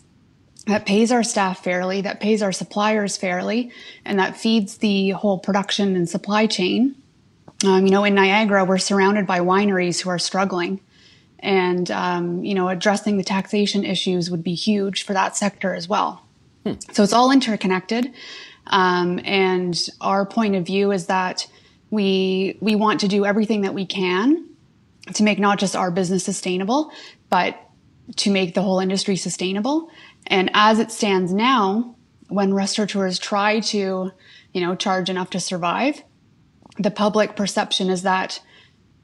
that 0.65 0.86
pays 0.86 1.12
our 1.12 1.23
staff 1.23 1.62
fairly, 1.62 1.99
that 2.01 2.21
pays 2.21 2.41
our 2.41 2.53
suppliers 2.53 3.17
fairly, 3.17 3.69
and 4.06 4.17
that 4.17 4.38
feeds 4.38 4.77
the 4.77 5.10
whole 5.10 5.38
production 5.38 5.97
and 5.97 6.08
supply 6.08 6.47
chain. 6.47 6.95
Um, 7.65 7.86
you 7.86 7.91
know, 7.91 8.06
in 8.06 8.15
Niagara, 8.15 8.63
we're 8.63 8.77
surrounded 8.77 9.27
by 9.27 9.39
wineries 9.41 10.01
who 10.01 10.10
are 10.10 10.19
struggling. 10.19 10.79
and 11.43 11.91
um, 11.91 12.43
you 12.43 12.56
know 12.56 12.69
addressing 12.69 13.17
the 13.17 13.23
taxation 13.23 13.84
issues 13.84 14.32
would 14.32 14.43
be 14.43 14.56
huge 14.56 15.03
for 15.03 15.13
that 15.13 15.36
sector 15.36 15.75
as 15.75 15.88
well. 15.88 16.25
Hmm. 16.65 16.73
So 16.93 17.03
it's 17.03 17.13
all 17.13 17.32
interconnected, 17.32 18.12
um, 18.67 19.19
and 19.25 19.77
our 19.99 20.25
point 20.25 20.56
of 20.56 20.65
view 20.65 20.91
is 20.91 21.08
that 21.08 21.47
we 21.91 22.58
we 22.62 22.75
want 22.75 23.01
to 23.01 23.08
do 23.08 23.25
everything 23.25 23.62
that 23.62 23.73
we 23.73 23.86
can 23.86 24.47
to 25.13 25.23
make 25.23 25.38
not 25.38 25.60
just 25.60 25.75
our 25.75 25.91
business 25.91 26.23
sustainable, 26.23 26.91
but 27.34 27.60
to 28.15 28.30
make 28.30 28.54
the 28.54 28.62
whole 28.62 28.80
industry 28.80 29.15
sustainable. 29.15 29.89
And 30.28 30.52
as 30.54 30.78
it 30.78 30.91
stands 30.91 31.34
now, 31.34 31.96
when 32.28 32.54
restaurateurs 32.54 33.17
try 33.17 33.60
to, 33.72 34.12
you 34.54 34.62
know, 34.62 34.76
charge 34.76 35.10
enough 35.10 35.32
to 35.32 35.39
survive, 35.39 36.04
the 36.78 36.91
public 36.91 37.36
perception 37.36 37.89
is 37.89 38.04
that 38.04 38.39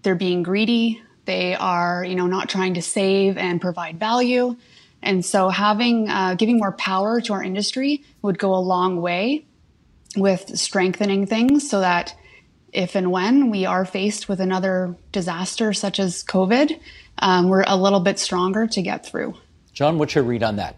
they're 0.04 0.14
being 0.14 0.44
greedy, 0.44 1.02
they 1.26 1.56
are, 1.56 2.06
you 2.06 2.14
know, 2.14 2.28
not 2.28 2.50
trying 2.50 2.76
to 2.76 2.84
save 2.84 3.36
and 3.36 3.60
provide 3.60 4.00
value. 4.00 4.56
And 5.02 5.26
so 5.26 5.50
having, 5.50 6.08
uh, 6.08 6.36
giving 6.36 6.60
more 6.60 6.74
power 6.74 7.22
to 7.22 7.34
our 7.34 7.42
industry 7.42 8.04
would 8.22 8.38
go 8.38 8.54
a 8.54 8.62
long 8.62 9.02
way 9.02 9.48
with 10.16 10.56
strengthening 10.56 11.26
things 11.26 11.68
so 11.68 11.80
that 11.80 12.14
if 12.74 12.96
and 12.96 13.12
when 13.12 13.50
we 13.50 13.66
are 13.66 13.86
faced 13.86 14.30
with 14.30 14.40
another 14.40 14.96
disaster 15.12 15.74
such 15.74 16.00
as 16.00 16.24
COVID, 16.24 16.80
um, 17.20 17.50
we're 17.50 17.64
a 17.68 17.78
little 17.78 18.00
bit 18.00 18.20
stronger 18.20 18.68
to 18.68 18.82
get 18.82 19.06
through. 19.06 19.36
John, 19.74 19.98
what's 19.98 20.16
your 20.16 20.24
read 20.24 20.44
on 20.44 20.58
that? 20.58 20.76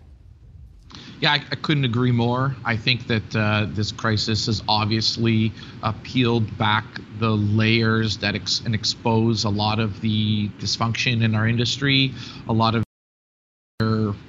Yeah, 1.20 1.34
I, 1.34 1.36
I, 1.52 1.56
couldn't 1.56 1.86
agree 1.86 2.12
more. 2.12 2.56
I 2.66 2.76
think 2.76 3.08
that 3.08 3.36
uh, 3.36 3.68
this 3.70 3.92
crisis 3.92 4.48
has 4.48 4.64
obviously 4.68 5.54
uh, 5.84 5.94
peeled 6.04 6.58
back 6.58 6.84
the 7.20 7.30
layers 7.30 8.18
that 8.18 8.34
ex- 8.34 8.62
and 8.66 8.74
expose 8.74 9.44
a 9.44 9.50
lot 9.50 9.80
of 9.80 10.02
the 10.02 10.50
dysfunction 10.58 11.24
in 11.24 11.36
our 11.36 11.48
industry, 11.48 12.14
a 12.50 12.54
lot 12.54 12.74
of 12.74 12.84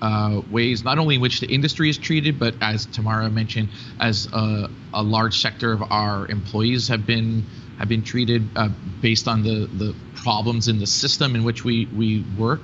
uh, 0.00 0.40
ways, 0.50 0.84
not 0.84 0.98
only 0.98 1.16
in 1.16 1.20
which 1.20 1.40
the 1.40 1.46
industry 1.46 1.88
is 1.88 1.98
treated, 1.98 2.38
but 2.38 2.54
as 2.60 2.86
Tamara 2.86 3.30
mentioned, 3.30 3.68
as 4.00 4.28
a, 4.32 4.68
a 4.92 5.02
large 5.02 5.38
sector 5.38 5.72
of 5.72 5.82
our 5.90 6.26
employees 6.28 6.88
have 6.88 7.06
been 7.06 7.44
have 7.78 7.88
been 7.88 8.02
treated 8.02 8.42
uh, 8.56 8.68
based 9.00 9.26
on 9.26 9.42
the 9.42 9.68
the 9.78 9.94
problems 10.14 10.68
in 10.68 10.78
the 10.78 10.86
system 10.86 11.34
in 11.34 11.42
which 11.44 11.64
we 11.64 11.88
we 11.96 12.24
work. 12.38 12.60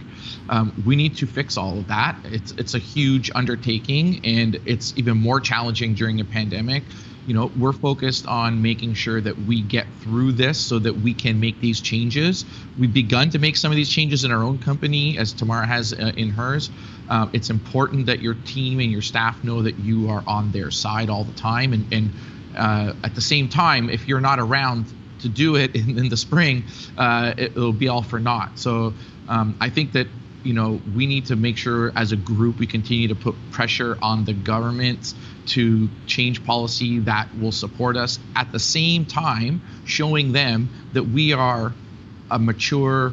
Um, 0.48 0.72
we 0.86 0.96
need 0.96 1.16
to 1.16 1.26
fix 1.26 1.56
all 1.56 1.78
of 1.78 1.88
that. 1.88 2.16
It's 2.24 2.52
it's 2.52 2.74
a 2.74 2.78
huge 2.78 3.30
undertaking, 3.34 4.20
and 4.24 4.60
it's 4.64 4.94
even 4.96 5.16
more 5.16 5.40
challenging 5.40 5.94
during 5.94 6.20
a 6.20 6.24
pandemic. 6.24 6.82
You 7.28 7.34
know, 7.34 7.50
we're 7.58 7.74
focused 7.74 8.26
on 8.26 8.62
making 8.62 8.94
sure 8.94 9.20
that 9.20 9.38
we 9.40 9.60
get 9.60 9.86
through 10.00 10.32
this 10.32 10.58
so 10.58 10.78
that 10.78 10.94
we 10.94 11.12
can 11.12 11.38
make 11.38 11.60
these 11.60 11.78
changes. 11.78 12.46
We've 12.78 12.92
begun 12.92 13.28
to 13.30 13.38
make 13.38 13.56
some 13.56 13.70
of 13.70 13.76
these 13.76 13.90
changes 13.90 14.24
in 14.24 14.32
our 14.32 14.42
own 14.42 14.58
company, 14.58 15.18
as 15.18 15.34
Tamara 15.34 15.66
has 15.66 15.92
uh, 15.92 16.12
in 16.16 16.30
hers. 16.30 16.70
Uh, 17.10 17.28
it's 17.34 17.50
important 17.50 18.06
that 18.06 18.20
your 18.20 18.32
team 18.46 18.80
and 18.80 18.90
your 18.90 19.02
staff 19.02 19.44
know 19.44 19.60
that 19.60 19.78
you 19.78 20.08
are 20.08 20.24
on 20.26 20.50
their 20.52 20.70
side 20.70 21.10
all 21.10 21.22
the 21.22 21.34
time, 21.34 21.74
and 21.74 21.92
and 21.92 22.10
uh, 22.56 22.94
at 23.04 23.14
the 23.14 23.20
same 23.20 23.46
time, 23.46 23.90
if 23.90 24.08
you're 24.08 24.22
not 24.22 24.38
around 24.38 24.86
to 25.20 25.28
do 25.28 25.56
it 25.56 25.74
in, 25.74 25.98
in 25.98 26.08
the 26.08 26.16
spring, 26.16 26.64
uh, 26.96 27.34
it, 27.36 27.54
will 27.54 27.74
be 27.74 27.88
all 27.88 28.02
for 28.02 28.18
naught. 28.18 28.58
So 28.58 28.94
um, 29.28 29.54
I 29.60 29.68
think 29.68 29.92
that 29.92 30.06
you 30.42 30.52
know 30.52 30.80
we 30.94 31.06
need 31.06 31.26
to 31.26 31.36
make 31.36 31.56
sure 31.56 31.92
as 31.96 32.12
a 32.12 32.16
group 32.16 32.58
we 32.58 32.66
continue 32.66 33.08
to 33.08 33.14
put 33.14 33.34
pressure 33.50 33.98
on 34.02 34.24
the 34.24 34.32
government 34.32 35.14
to 35.46 35.88
change 36.06 36.44
policy 36.44 36.98
that 37.00 37.28
will 37.38 37.52
support 37.52 37.96
us. 37.96 38.18
At 38.36 38.52
the 38.52 38.58
same 38.58 39.04
time 39.04 39.60
showing 39.84 40.32
them 40.32 40.68
that 40.92 41.04
we 41.04 41.32
are 41.32 41.72
a 42.30 42.38
mature 42.38 43.12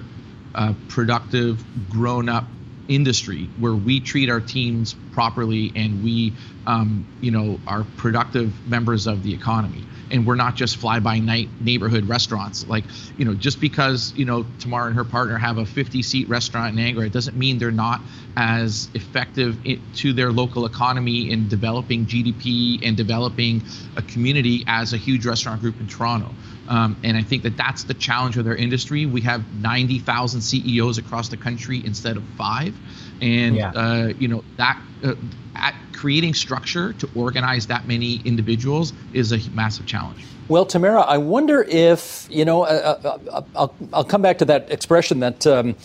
uh, 0.53 0.73
productive 0.89 1.63
grown-up 1.89 2.45
industry 2.87 3.49
where 3.59 3.73
we 3.73 3.99
treat 3.99 4.29
our 4.29 4.39
teams 4.39 4.95
properly 5.11 5.71
and 5.75 6.03
we 6.03 6.33
um, 6.67 7.05
you 7.21 7.31
know 7.31 7.59
are 7.67 7.83
productive 7.97 8.53
members 8.67 9.07
of 9.07 9.23
the 9.23 9.33
economy. 9.33 9.83
And 10.11 10.25
we're 10.25 10.35
not 10.35 10.55
just 10.55 10.77
fly 10.77 10.99
by 10.99 11.17
night 11.17 11.49
neighborhood 11.59 12.07
restaurants. 12.07 12.67
Like 12.67 12.83
you 13.17 13.25
know 13.25 13.33
just 13.33 13.59
because 13.59 14.13
you 14.15 14.25
know 14.25 14.45
tamara 14.59 14.87
and 14.87 14.95
her 14.95 15.03
partner 15.03 15.37
have 15.37 15.57
a 15.57 15.65
50 15.65 16.01
seat 16.01 16.29
restaurant 16.29 16.69
in 16.69 16.75
niagara 16.75 17.05
it 17.05 17.13
doesn't 17.13 17.37
mean 17.37 17.57
they're 17.57 17.71
not 17.71 18.01
as 18.37 18.89
effective 18.93 19.57
to 19.95 20.13
their 20.13 20.31
local 20.31 20.65
economy 20.65 21.31
in 21.31 21.47
developing 21.47 22.05
gdp 22.05 22.79
and 22.85 22.97
developing 22.97 23.63
a 23.95 24.01
community 24.01 24.63
as 24.67 24.93
a 24.93 24.97
huge 24.97 25.25
restaurant 25.25 25.61
group 25.61 25.79
in 25.79 25.87
toronto 25.87 26.29
um, 26.67 26.97
and 27.03 27.15
I 27.15 27.21
think 27.21 27.43
that 27.43 27.57
that's 27.57 27.83
the 27.83 27.93
challenge 27.93 28.37
with 28.37 28.47
our 28.47 28.55
industry. 28.55 29.05
We 29.05 29.21
have 29.21 29.43
90,000 29.55 30.41
CEOs 30.41 30.97
across 30.97 31.29
the 31.29 31.37
country 31.37 31.81
instead 31.85 32.17
of 32.17 32.23
five, 32.37 32.75
and 33.21 33.55
yeah. 33.55 33.71
uh, 33.71 34.13
you 34.17 34.27
know 34.27 34.43
that 34.57 34.81
uh, 35.03 35.15
at 35.55 35.75
creating 35.93 36.33
structure 36.33 36.93
to 36.93 37.09
organize 37.15 37.67
that 37.67 37.87
many 37.87 38.21
individuals 38.25 38.93
is 39.13 39.31
a 39.31 39.49
massive 39.51 39.85
challenge. 39.85 40.25
Well, 40.47 40.65
Tamara, 40.65 41.01
I 41.01 41.17
wonder 41.17 41.63
if 41.63 42.27
you 42.29 42.45
know. 42.45 42.63
Uh, 42.63 42.99
uh, 43.03 43.07
uh, 43.31 43.41
I'll, 43.55 43.75
I'll 43.93 44.03
come 44.03 44.21
back 44.21 44.37
to 44.39 44.45
that 44.45 44.71
expression 44.71 45.19
that. 45.19 45.45
Um, 45.45 45.75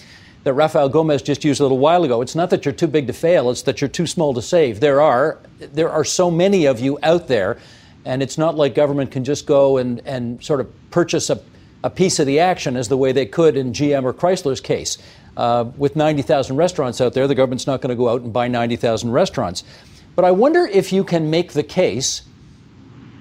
that 0.42 0.54
Rafael 0.54 0.88
Gomez 0.88 1.20
just 1.20 1.44
used 1.44 1.60
a 1.60 1.64
little 1.64 1.76
while 1.76 2.02
ago. 2.02 2.22
It's 2.22 2.34
not 2.34 2.48
that 2.48 2.64
you're 2.64 2.72
too 2.72 2.86
big 2.86 3.06
to 3.08 3.12
fail, 3.12 3.50
it's 3.50 3.60
that 3.64 3.82
you're 3.82 3.88
too 3.90 4.06
small 4.06 4.32
to 4.32 4.40
save. 4.40 4.80
There 4.80 5.02
are 5.02 5.38
there 5.58 5.90
are 5.90 6.02
so 6.02 6.30
many 6.30 6.64
of 6.64 6.80
you 6.80 6.98
out 7.02 7.28
there 7.28 7.58
and 8.04 8.22
it's 8.22 8.38
not 8.38 8.56
like 8.56 8.74
government 8.74 9.10
can 9.10 9.24
just 9.24 9.46
go 9.46 9.76
and, 9.76 10.00
and 10.06 10.42
sort 10.42 10.60
of 10.60 10.90
purchase 10.90 11.30
a, 11.30 11.40
a 11.84 11.90
piece 11.90 12.18
of 12.18 12.26
the 12.26 12.40
action 12.40 12.76
as 12.76 12.88
the 12.88 12.96
way 12.96 13.12
they 13.12 13.26
could 13.26 13.56
in 13.56 13.72
GM 13.72 14.04
or 14.04 14.12
Chrysler's 14.12 14.60
case. 14.60 14.98
Uh, 15.36 15.70
with 15.76 15.96
90,000 15.96 16.56
restaurants 16.56 17.00
out 17.00 17.14
there, 17.14 17.26
the 17.26 17.34
government's 17.34 17.66
not 17.66 17.80
going 17.80 17.90
to 17.90 17.96
go 17.96 18.08
out 18.08 18.22
and 18.22 18.32
buy 18.32 18.48
90,000 18.48 19.10
restaurants. 19.10 19.64
But 20.16 20.24
I 20.24 20.32
wonder 20.32 20.66
if 20.66 20.92
you 20.92 21.04
can 21.04 21.30
make 21.30 21.52
the 21.52 21.62
case, 21.62 22.22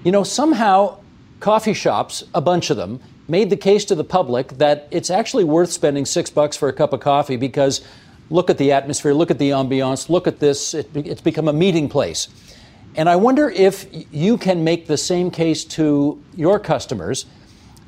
you 0.04 0.12
know, 0.12 0.24
somehow 0.24 1.00
coffee 1.40 1.74
shops, 1.74 2.24
a 2.34 2.42
bunch 2.42 2.70
of 2.70 2.78
them, 2.78 3.00
made 3.28 3.50
the 3.50 3.58
case 3.58 3.86
to 3.86 3.96
the 3.96 4.04
public 4.04 4.58
that 4.58 4.88
it's 4.92 5.10
actually 5.10 5.44
worth 5.44 5.72
spending 5.72 6.06
six 6.06 6.30
bucks 6.30 6.58
for 6.58 6.68
a 6.68 6.74
cup 6.74 6.94
of 6.94 7.00
coffee 7.00 7.38
because 7.38 7.82
look 8.30 8.50
at 8.50 8.58
the 8.58 8.72
atmosphere, 8.72 9.14
look 9.14 9.32
at 9.32 9.38
the 9.38 9.52
ambiance, 9.52 10.10
look 10.10 10.28
at 10.28 10.40
this, 10.40 10.74
it, 10.74 10.90
it's 10.96 11.22
become 11.22 11.48
a 11.48 11.54
meeting 11.54 11.88
place. 11.90 12.28
And 12.96 13.08
I 13.08 13.16
wonder 13.16 13.50
if 13.50 13.86
you 14.12 14.38
can 14.38 14.64
make 14.64 14.88
the 14.88 14.98
same 14.98 15.32
case 15.32 15.64
to 15.66 16.22
your 16.36 16.60
customers 16.60 17.26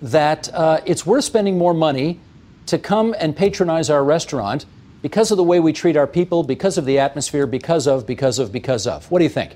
that 0.02 0.54
uh, 0.54 0.82
it's 0.86 1.06
worth 1.06 1.26
spending 1.26 1.58
more 1.58 1.74
money 1.74 2.20
to 2.68 2.78
come 2.78 3.16
and 3.20 3.36
patronize 3.36 3.90
our 3.90 4.04
restaurant 4.04 4.66
because 5.02 5.32
of 5.32 5.38
the 5.38 5.44
way 5.44 5.60
we 5.60 5.74
treat 5.74 5.98
our 5.98 6.08
people, 6.08 6.44
because 6.44 6.78
of 6.78 6.86
the 6.86 7.00
atmosphere, 7.00 7.48
because 7.48 7.88
of, 7.88 8.06
because 8.06 8.40
of, 8.40 8.52
because 8.52 8.88
of. 8.88 9.10
What 9.10 9.20
do 9.20 9.24
you 9.26 9.30
think? 9.30 9.56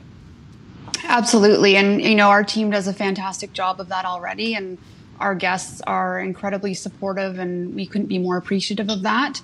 Absolutely. 1.03 1.77
And, 1.77 2.01
you 2.01 2.15
know, 2.15 2.29
our 2.29 2.43
team 2.43 2.71
does 2.71 2.88
a 2.88 2.93
fantastic 2.93 3.53
job 3.53 3.79
of 3.79 3.89
that 3.89 4.05
already. 4.05 4.55
And 4.55 4.77
our 5.19 5.36
guests 5.36 5.81
are 5.81 6.19
incredibly 6.19 6.73
supportive, 6.73 7.39
and 7.39 7.73
we 7.73 7.86
couldn't 7.86 8.08
be 8.08 8.19
more 8.19 8.38
appreciative 8.38 8.89
of 8.89 9.03
that. 9.03 9.41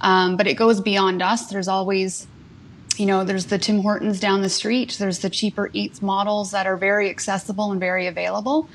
Um, 0.00 0.36
but 0.36 0.46
it 0.46 0.54
goes 0.54 0.80
beyond 0.80 1.22
us. 1.22 1.46
There's 1.46 1.68
always 1.68 2.26
you 2.98 3.06
know, 3.06 3.24
there's 3.24 3.46
the 3.46 3.58
Tim 3.58 3.80
Hortons 3.80 4.20
down 4.20 4.42
the 4.42 4.48
street. 4.48 4.96
There's 4.98 5.20
the 5.20 5.30
cheaper 5.30 5.70
eats 5.72 6.02
models 6.02 6.52
that 6.52 6.66
are 6.66 6.76
very 6.76 7.10
accessible 7.10 7.70
and 7.70 7.80
very 7.80 8.06
available. 8.06 8.68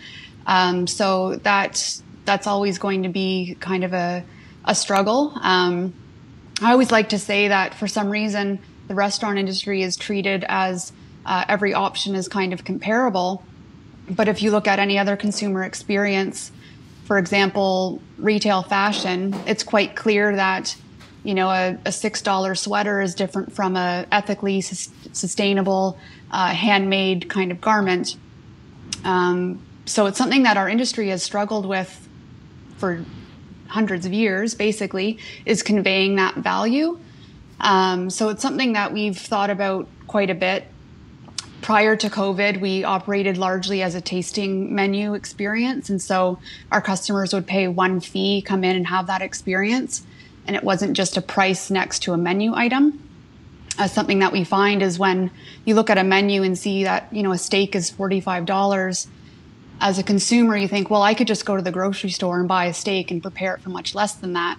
Um, 0.45 0.87
so 0.87 1.35
that 1.37 2.01
that's 2.25 2.47
always 2.47 2.77
going 2.77 3.03
to 3.03 3.09
be 3.09 3.57
kind 3.59 3.83
of 3.83 3.93
a 3.93 4.23
a 4.65 4.75
struggle. 4.75 5.33
Um, 5.41 5.93
I 6.61 6.71
always 6.71 6.91
like 6.91 7.09
to 7.09 7.19
say 7.19 7.47
that 7.47 7.73
for 7.73 7.87
some 7.87 8.09
reason 8.09 8.59
the 8.87 8.95
restaurant 8.95 9.37
industry 9.37 9.81
is 9.81 9.95
treated 9.95 10.45
as 10.47 10.91
uh, 11.25 11.45
every 11.47 11.73
option 11.73 12.15
is 12.15 12.27
kind 12.27 12.53
of 12.53 12.65
comparable. 12.65 13.43
But 14.09 14.27
if 14.27 14.41
you 14.41 14.51
look 14.51 14.67
at 14.67 14.79
any 14.79 14.97
other 14.97 15.15
consumer 15.15 15.63
experience, 15.63 16.51
for 17.05 17.17
example, 17.17 18.01
retail 18.17 18.63
fashion, 18.63 19.35
it's 19.45 19.63
quite 19.63 19.95
clear 19.95 20.35
that 20.35 20.75
you 21.23 21.33
know, 21.33 21.49
a, 21.49 21.71
a 21.85 21.89
$6 21.89 22.57
sweater 22.57 23.01
is 23.01 23.13
different 23.15 23.51
from 23.51 23.75
a 23.75 24.05
ethically 24.11 24.61
su- 24.61 24.91
sustainable, 25.11 25.97
uh, 26.31 26.49
handmade 26.49 27.29
kind 27.29 27.51
of 27.51 27.59
garment. 27.59 28.15
Um, 29.03 29.61
so 29.85 30.05
it's 30.05 30.17
something 30.17 30.43
that 30.43 30.55
our 30.57 30.69
industry 30.69 31.09
has 31.09 31.23
struggled 31.23 31.65
with 31.65 32.07
for 32.77 33.03
hundreds 33.67 34.05
of 34.05 34.13
years, 34.13 34.55
basically, 34.55 35.19
is 35.45 35.61
conveying 35.61 36.15
that 36.15 36.35
value. 36.35 36.97
Um, 37.59 38.09
so 38.09 38.29
it's 38.29 38.41
something 38.41 38.73
that 38.73 38.93
we've 38.93 39.17
thought 39.17 39.49
about 39.49 39.87
quite 40.07 40.29
a 40.29 40.35
bit. 40.35 40.65
Prior 41.61 41.97
to 41.97 42.09
COVID, 42.09 42.61
we 42.61 42.85
operated 42.85 43.37
largely 43.37 43.81
as 43.81 43.93
a 43.93 44.01
tasting 44.01 44.73
menu 44.73 45.13
experience. 45.13 45.89
And 45.89 46.01
so 46.01 46.39
our 46.71 46.81
customers 46.81 47.33
would 47.33 47.45
pay 47.45 47.67
one 47.67 47.99
fee, 47.99 48.41
come 48.41 48.63
in 48.63 48.77
and 48.77 48.87
have 48.87 49.07
that 49.07 49.21
experience 49.21 50.03
and 50.49 50.55
it 50.55 50.63
wasn't 50.63 50.97
just 50.97 51.15
a 51.15 51.21
price 51.21 51.69
next 51.69 51.99
to 51.99 52.11
a 52.11 52.17
menu 52.17 52.55
item. 52.55 53.07
Uh, 53.77 53.85
something 53.85 54.17
that 54.17 54.31
we 54.31 54.43
find 54.43 54.81
is 54.81 54.97
when 54.97 55.29
you 55.63 55.75
look 55.75 55.91
at 55.91 55.99
a 55.99 56.03
menu 56.03 56.41
and 56.41 56.57
see 56.57 56.85
that 56.85 57.07
you 57.11 57.21
know 57.21 57.31
a 57.31 57.37
steak 57.37 57.75
is 57.75 57.91
$45 57.91 59.05
as 59.79 59.99
a 59.99 60.03
consumer 60.03 60.57
you 60.57 60.67
think 60.67 60.89
well 60.89 61.03
i 61.03 61.13
could 61.13 61.27
just 61.27 61.45
go 61.45 61.55
to 61.55 61.61
the 61.61 61.71
grocery 61.71 62.09
store 62.09 62.39
and 62.39 62.49
buy 62.49 62.65
a 62.65 62.73
steak 62.73 63.11
and 63.11 63.21
prepare 63.21 63.53
it 63.53 63.61
for 63.61 63.69
much 63.69 63.93
less 63.93 64.15
than 64.15 64.33
that 64.33 64.57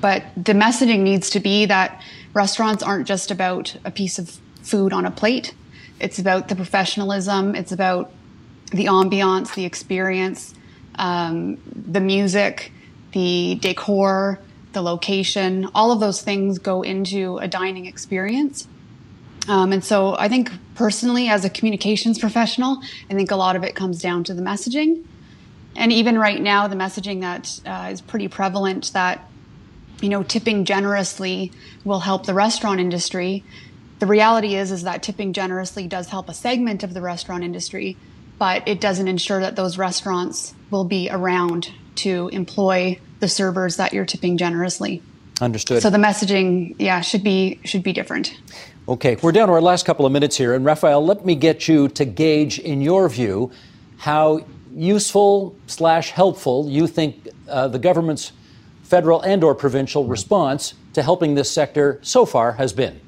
But 0.00 0.24
the 0.36 0.52
messaging 0.52 1.00
needs 1.00 1.30
to 1.30 1.40
be 1.40 1.66
that 1.66 2.02
restaurants 2.34 2.82
aren't 2.82 3.06
just 3.06 3.30
about 3.30 3.76
a 3.84 3.90
piece 3.90 4.18
of 4.18 4.38
food 4.62 4.92
on 4.92 5.06
a 5.06 5.10
plate. 5.10 5.54
It's 6.00 6.18
about 6.18 6.48
the 6.48 6.56
professionalism. 6.56 7.54
It's 7.54 7.72
about 7.72 8.12
the 8.70 8.86
ambiance, 8.86 9.54
the 9.54 9.64
experience, 9.64 10.54
um, 10.96 11.58
the 11.74 12.00
music, 12.00 12.72
the 13.12 13.58
decor, 13.62 14.38
the 14.72 14.82
location. 14.82 15.68
All 15.74 15.92
of 15.92 16.00
those 16.00 16.22
things 16.22 16.58
go 16.58 16.82
into 16.82 17.38
a 17.38 17.48
dining 17.48 17.86
experience. 17.86 18.68
Um, 19.48 19.72
and 19.72 19.82
so 19.82 20.14
I 20.18 20.28
think 20.28 20.52
personally, 20.74 21.28
as 21.28 21.44
a 21.44 21.50
communications 21.50 22.18
professional, 22.18 22.82
I 23.10 23.14
think 23.14 23.30
a 23.30 23.36
lot 23.36 23.56
of 23.56 23.64
it 23.64 23.74
comes 23.74 24.00
down 24.00 24.24
to 24.24 24.34
the 24.34 24.42
messaging. 24.42 25.04
And 25.74 25.92
even 25.92 26.18
right 26.18 26.40
now, 26.40 26.68
the 26.68 26.76
messaging 26.76 27.20
that 27.20 27.60
uh, 27.64 27.90
is 27.90 28.00
pretty 28.00 28.28
prevalent 28.28 28.92
that, 28.92 29.26
you 30.02 30.08
know, 30.08 30.22
tipping 30.22 30.64
generously 30.64 31.52
will 31.84 32.00
help 32.00 32.26
the 32.26 32.34
restaurant 32.34 32.80
industry. 32.80 33.44
The 34.00 34.06
reality 34.06 34.54
is, 34.54 34.70
is 34.70 34.82
that 34.82 35.02
tipping 35.02 35.32
generously 35.32 35.86
does 35.86 36.08
help 36.08 36.28
a 36.28 36.34
segment 36.34 36.82
of 36.82 36.94
the 36.94 37.00
restaurant 37.00 37.42
industry, 37.42 37.96
but 38.38 38.68
it 38.68 38.80
doesn't 38.80 39.08
ensure 39.08 39.40
that 39.40 39.56
those 39.56 39.78
restaurants 39.78 40.54
will 40.70 40.84
be 40.84 41.08
around 41.10 41.72
to 41.96 42.28
employ 42.32 42.98
the 43.20 43.28
servers 43.28 43.76
that 43.76 43.92
you're 43.92 44.06
tipping 44.06 44.36
generously. 44.36 45.02
Understood. 45.40 45.82
So 45.82 45.90
the 45.90 45.98
messaging, 45.98 46.74
yeah, 46.78 47.00
should 47.00 47.22
be 47.22 47.60
should 47.64 47.82
be 47.82 47.92
different. 47.92 48.34
Okay, 48.88 49.16
we're 49.22 49.32
down 49.32 49.48
to 49.48 49.54
our 49.54 49.60
last 49.60 49.84
couple 49.84 50.06
of 50.06 50.12
minutes 50.12 50.36
here, 50.36 50.54
and 50.54 50.64
Rafael, 50.64 51.04
let 51.04 51.24
me 51.24 51.34
get 51.34 51.68
you 51.68 51.88
to 51.88 52.04
gauge, 52.04 52.58
in 52.58 52.80
your 52.80 53.08
view, 53.08 53.50
how 53.98 54.40
useful 54.74 55.54
slash 55.66 56.10
helpful 56.10 56.68
you 56.70 56.86
think 56.86 57.28
uh, 57.48 57.68
the 57.68 57.78
government's 57.78 58.32
federal 58.82 59.20
and 59.20 59.44
or 59.44 59.54
provincial 59.54 60.06
response 60.06 60.74
to 60.94 61.02
helping 61.02 61.34
this 61.34 61.50
sector 61.50 62.00
so 62.02 62.24
far 62.24 62.52
has 62.52 62.72
been. 62.72 62.98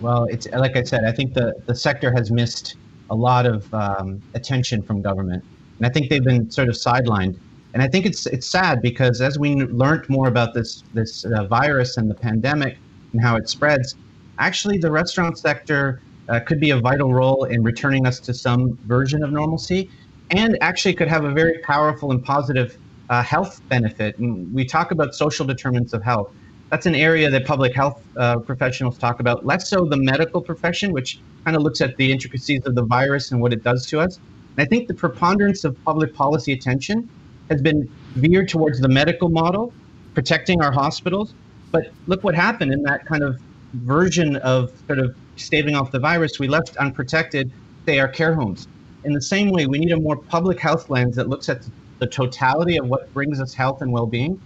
Well, 0.00 0.24
it's 0.24 0.48
like 0.48 0.76
I 0.76 0.82
said, 0.82 1.04
I 1.04 1.12
think 1.12 1.34
the, 1.34 1.54
the 1.66 1.74
sector 1.74 2.10
has 2.12 2.30
missed 2.30 2.76
a 3.10 3.14
lot 3.14 3.46
of 3.46 3.72
um, 3.74 4.22
attention 4.32 4.82
from 4.82 5.02
government, 5.02 5.44
and 5.78 5.86
I 5.86 5.90
think 5.90 6.08
they've 6.08 6.24
been 6.24 6.50
sort 6.50 6.68
of 6.68 6.74
sidelined. 6.74 7.38
And 7.74 7.82
I 7.82 7.88
think 7.88 8.06
it's 8.06 8.26
it's 8.26 8.46
sad 8.46 8.80
because 8.80 9.20
as 9.20 9.36
we 9.36 9.56
learned 9.56 10.08
more 10.08 10.28
about 10.28 10.54
this 10.54 10.84
this 10.94 11.24
uh, 11.24 11.44
virus 11.46 11.96
and 11.96 12.08
the 12.08 12.14
pandemic 12.14 12.78
and 13.12 13.20
how 13.20 13.34
it 13.34 13.48
spreads, 13.48 13.96
actually 14.38 14.78
the 14.78 14.92
restaurant 14.92 15.36
sector 15.38 16.00
uh, 16.28 16.38
could 16.38 16.60
be 16.60 16.70
a 16.70 16.78
vital 16.78 17.12
role 17.12 17.44
in 17.44 17.64
returning 17.64 18.06
us 18.06 18.20
to 18.20 18.32
some 18.32 18.78
version 18.86 19.24
of 19.24 19.32
normalcy, 19.32 19.90
and 20.30 20.56
actually 20.60 20.94
could 20.94 21.08
have 21.08 21.24
a 21.24 21.32
very 21.32 21.58
powerful 21.58 22.12
and 22.12 22.24
positive 22.24 22.78
uh, 23.10 23.24
health 23.24 23.60
benefit. 23.68 24.16
And 24.18 24.54
we 24.54 24.64
talk 24.64 24.92
about 24.92 25.12
social 25.12 25.44
determinants 25.44 25.92
of 25.92 26.02
health. 26.04 26.30
That's 26.70 26.86
an 26.86 26.94
area 26.94 27.28
that 27.28 27.44
public 27.44 27.74
health 27.74 28.00
uh, 28.16 28.38
professionals 28.38 28.98
talk 28.98 29.18
about, 29.18 29.44
less 29.44 29.68
so 29.68 29.84
the 29.84 29.96
medical 29.96 30.40
profession, 30.40 30.92
which 30.92 31.18
kind 31.44 31.56
of 31.56 31.62
looks 31.62 31.80
at 31.80 31.96
the 31.96 32.10
intricacies 32.10 32.64
of 32.66 32.76
the 32.76 32.84
virus 32.84 33.32
and 33.32 33.40
what 33.40 33.52
it 33.52 33.64
does 33.64 33.84
to 33.86 34.00
us. 34.00 34.18
And 34.56 34.64
I 34.64 34.68
think 34.68 34.86
the 34.86 34.94
preponderance 34.94 35.64
of 35.64 35.76
public 35.84 36.14
policy 36.14 36.52
attention 36.52 37.08
has 37.50 37.60
been 37.60 37.88
veered 38.14 38.48
towards 38.48 38.80
the 38.80 38.88
medical 38.88 39.28
model, 39.28 39.72
protecting 40.14 40.62
our 40.62 40.72
hospitals. 40.72 41.34
But 41.72 41.92
look 42.06 42.22
what 42.24 42.34
happened 42.34 42.72
in 42.72 42.82
that 42.82 43.04
kind 43.06 43.22
of 43.22 43.40
version 43.74 44.36
of 44.36 44.72
sort 44.86 44.98
of 44.98 45.14
staving 45.36 45.74
off 45.74 45.90
the 45.90 45.98
virus. 45.98 46.38
We 46.38 46.48
left 46.48 46.76
unprotected, 46.76 47.50
say, 47.86 47.98
our 47.98 48.08
care 48.08 48.34
homes. 48.34 48.68
In 49.04 49.12
the 49.12 49.20
same 49.20 49.50
way, 49.50 49.66
we 49.66 49.78
need 49.78 49.92
a 49.92 50.00
more 50.00 50.16
public 50.16 50.60
health 50.60 50.88
lens 50.88 51.16
that 51.16 51.28
looks 51.28 51.48
at 51.48 51.66
the 51.98 52.06
totality 52.06 52.76
of 52.76 52.86
what 52.86 53.12
brings 53.12 53.40
us 53.40 53.54
health 53.54 53.82
and 53.82 53.92
well 53.92 54.06
being. 54.06 54.40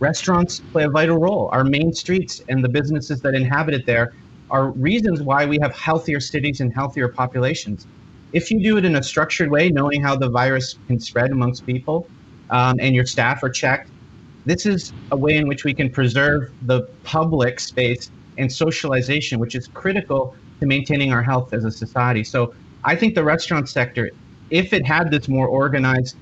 Restaurants 0.00 0.60
play 0.60 0.84
a 0.84 0.90
vital 0.90 1.18
role. 1.18 1.48
Our 1.52 1.64
main 1.64 1.92
streets 1.92 2.40
and 2.48 2.62
the 2.62 2.68
businesses 2.68 3.20
that 3.22 3.34
inhabit 3.34 3.74
it 3.74 3.86
there 3.86 4.12
are 4.50 4.70
reasons 4.70 5.22
why 5.22 5.44
we 5.44 5.58
have 5.60 5.74
healthier 5.74 6.20
cities 6.20 6.60
and 6.60 6.72
healthier 6.72 7.08
populations. 7.08 7.86
If 8.32 8.50
you 8.50 8.62
do 8.62 8.76
it 8.76 8.84
in 8.84 8.96
a 8.96 9.02
structured 9.02 9.50
way, 9.50 9.70
knowing 9.70 10.02
how 10.02 10.16
the 10.16 10.28
virus 10.28 10.76
can 10.86 11.00
spread 11.00 11.30
amongst 11.30 11.66
people, 11.66 12.08
um, 12.50 12.78
and 12.80 12.94
your 12.94 13.06
staff 13.06 13.42
are 13.42 13.50
checked. 13.50 13.90
This 14.46 14.66
is 14.66 14.92
a 15.10 15.16
way 15.16 15.36
in 15.36 15.48
which 15.48 15.64
we 15.64 15.74
can 15.74 15.90
preserve 15.90 16.50
the 16.62 16.82
public 17.04 17.60
space 17.60 18.10
and 18.38 18.50
socialization, 18.50 19.38
which 19.38 19.54
is 19.54 19.68
critical 19.68 20.34
to 20.60 20.66
maintaining 20.66 21.12
our 21.12 21.22
health 21.22 21.52
as 21.52 21.64
a 21.64 21.70
society. 21.70 22.24
So 22.24 22.54
I 22.84 22.94
think 22.96 23.14
the 23.14 23.24
restaurant 23.24 23.68
sector, 23.68 24.10
if 24.50 24.72
it 24.72 24.86
had 24.86 25.10
this 25.10 25.28
more 25.28 25.46
organized 25.46 26.16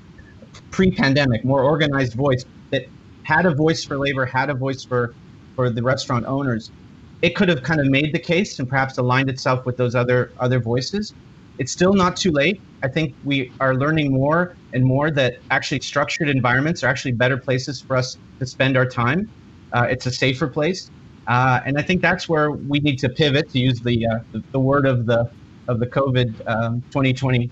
pre-pandemic, 0.71 1.45
more 1.45 1.63
organized 1.63 2.13
voice 2.13 2.43
that 2.71 2.85
had 3.23 3.45
a 3.45 3.53
voice 3.53 3.83
for 3.83 3.97
labor, 3.97 4.25
had 4.25 4.49
a 4.49 4.53
voice 4.53 4.83
for 4.83 5.13
for 5.55 5.69
the 5.71 5.81
restaurant 5.81 6.25
owners, 6.25 6.71
it 7.21 7.35
could 7.35 7.49
have 7.49 7.63
kind 7.63 7.81
of 7.81 7.87
made 7.87 8.13
the 8.13 8.19
case 8.19 8.59
and 8.59 8.69
perhaps 8.69 8.97
aligned 8.99 9.29
itself 9.29 9.65
with 9.65 9.77
those 9.77 9.95
other 9.95 10.31
other 10.39 10.59
voices. 10.59 11.13
It's 11.57 11.71
still 11.71 11.93
not 11.93 12.15
too 12.15 12.31
late. 12.31 12.61
I 12.83 12.87
think 12.87 13.15
we 13.23 13.51
are 13.59 13.75
learning 13.75 14.11
more 14.11 14.55
and 14.73 14.83
more 14.83 15.09
that 15.11 15.37
actually 15.49 15.79
structured 15.81 16.29
environments 16.29 16.83
are 16.83 16.87
actually 16.87 17.13
better 17.13 17.37
places 17.37 17.81
for 17.81 17.95
us 17.95 18.17
to 18.39 18.45
spend 18.45 18.77
our 18.77 18.85
time. 18.85 19.29
Uh, 19.73 19.87
it's 19.89 20.05
a 20.05 20.11
safer 20.11 20.47
place, 20.47 20.91
uh, 21.27 21.59
and 21.65 21.77
I 21.77 21.81
think 21.81 22.01
that's 22.01 22.29
where 22.29 22.51
we 22.51 22.79
need 22.79 22.99
to 22.99 23.09
pivot 23.09 23.49
to 23.51 23.59
use 23.59 23.81
the 23.81 24.05
uh, 24.05 24.19
the, 24.31 24.43
the, 24.51 24.59
word 24.59 24.85
of 24.85 25.05
the 25.05 25.29
of 25.67 25.79
the 25.79 25.87
COVID 25.87 26.47
um, 26.47 26.81
2020 26.91 27.49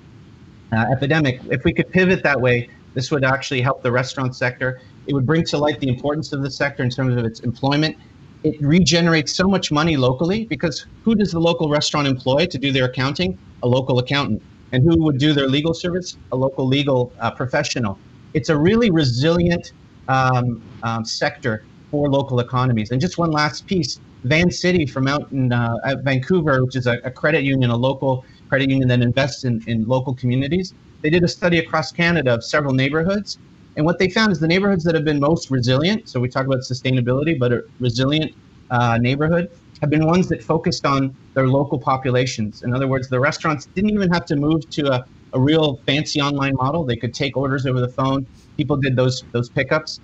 uh, 0.72 0.86
epidemic. 0.92 1.42
If 1.50 1.64
we 1.64 1.74
could 1.74 1.92
pivot 1.92 2.24
that 2.24 2.40
way, 2.40 2.70
this 2.94 3.12
would 3.12 3.26
actually 3.26 3.62
help 3.62 3.82
the 3.82 3.92
restaurant 3.92 4.36
sector. 4.36 4.80
It 5.08 5.14
would 5.14 5.26
bring 5.26 5.44
to 5.46 5.58
light 5.58 5.80
the 5.80 5.90
importance 5.90 6.32
of 6.34 6.44
the 6.44 6.52
sector 6.52 6.84
in 6.84 6.90
terms 6.90 7.18
of 7.18 7.26
its 7.26 7.42
employment. 7.42 7.98
It 8.44 8.62
regenerates 8.62 9.34
so 9.34 9.48
much 9.48 9.72
money 9.72 9.98
locally 9.98 10.46
because 10.46 10.86
who 11.04 11.16
does 11.16 11.32
the 11.32 11.40
local 11.40 11.68
restaurant 11.68 12.08
employ 12.08 12.46
to 12.46 12.58
do 12.58 12.72
their 12.72 12.86
accounting? 12.86 13.38
A 13.64 13.68
local 13.68 13.98
accountant 14.00 14.42
and 14.76 14.84
who 14.84 15.02
would 15.04 15.18
do 15.18 15.32
their 15.34 15.48
legal 15.48 15.74
service? 15.74 16.18
A 16.34 16.36
local 16.36 16.68
legal 16.68 17.12
uh, 17.20 17.32
professional. 17.32 17.98
It's 18.34 18.50
a 18.50 18.58
really 18.58 18.92
resilient 18.92 19.72
um, 20.10 20.62
um, 20.84 21.06
sector 21.06 21.64
for 21.90 22.10
local 22.10 22.42
economies. 22.42 22.92
And 22.92 23.00
just 23.00 23.18
one 23.18 23.32
last 23.32 23.66
piece 23.66 24.00
Vancity 24.26 24.86
from 24.86 25.08
out 25.08 25.32
in 25.32 25.54
uh, 25.54 25.76
Vancouver, 26.04 26.64
which 26.66 26.76
is 26.76 26.88
a, 26.88 26.98
a, 27.04 27.12
credit 27.12 27.44
union, 27.44 27.70
a 27.70 27.76
local 27.76 28.26
credit 28.50 28.70
union 28.70 28.88
that 28.90 29.02
invests 29.02 29.46
in, 29.46 29.64
in 29.68 29.86
local 29.88 30.16
communities, 30.16 30.74
they 31.02 31.12
did 31.12 31.24
a 31.24 31.28
study 31.28 31.60
across 31.60 31.92
Canada 31.92 32.34
of 32.34 32.44
several 32.44 32.74
neighborhoods. 32.74 33.38
And 33.78 33.86
what 33.86 34.00
they 34.00 34.10
found 34.10 34.32
is 34.32 34.40
the 34.40 34.48
neighborhoods 34.48 34.84
that 34.84 34.96
have 34.96 35.06
been 35.06 35.20
most 35.20 35.52
resilient, 35.52 36.10
so 36.10 36.20
we 36.20 36.28
talk 36.28 36.48
about 36.48 36.60
sustainability, 36.60 37.38
but 37.38 37.54
a 37.54 37.64
resilient 37.80 38.34
uh, 38.72 38.98
neighborhood, 38.98 39.52
have 39.82 39.90
been 39.90 40.06
ones 40.06 40.28
that 40.30 40.44
focused 40.44 40.86
on 40.86 41.16
their 41.34 41.48
local 41.48 41.78
populations. 41.78 42.64
In 42.64 42.74
other 42.74 42.88
words, 42.88 43.10
the 43.10 43.20
restaurants 43.20 43.66
didn't 43.68 43.92
even 43.92 44.10
have 44.12 44.26
to 44.26 44.36
move 44.36 44.70
to 44.72 44.94
a, 44.94 45.06
a 45.34 45.40
real 45.40 45.78
fancy 45.86 46.22
online 46.22 46.56
model. 46.56 46.84
They 46.84 46.96
could 46.96 47.14
take 47.14 47.36
orders 47.36 47.66
over 47.66 47.82
the 47.82 47.90
phone. 47.90 48.26
People 48.58 48.78
did 48.78 48.96
those 48.96 49.24
those 49.32 49.50
pickups. 49.50 50.00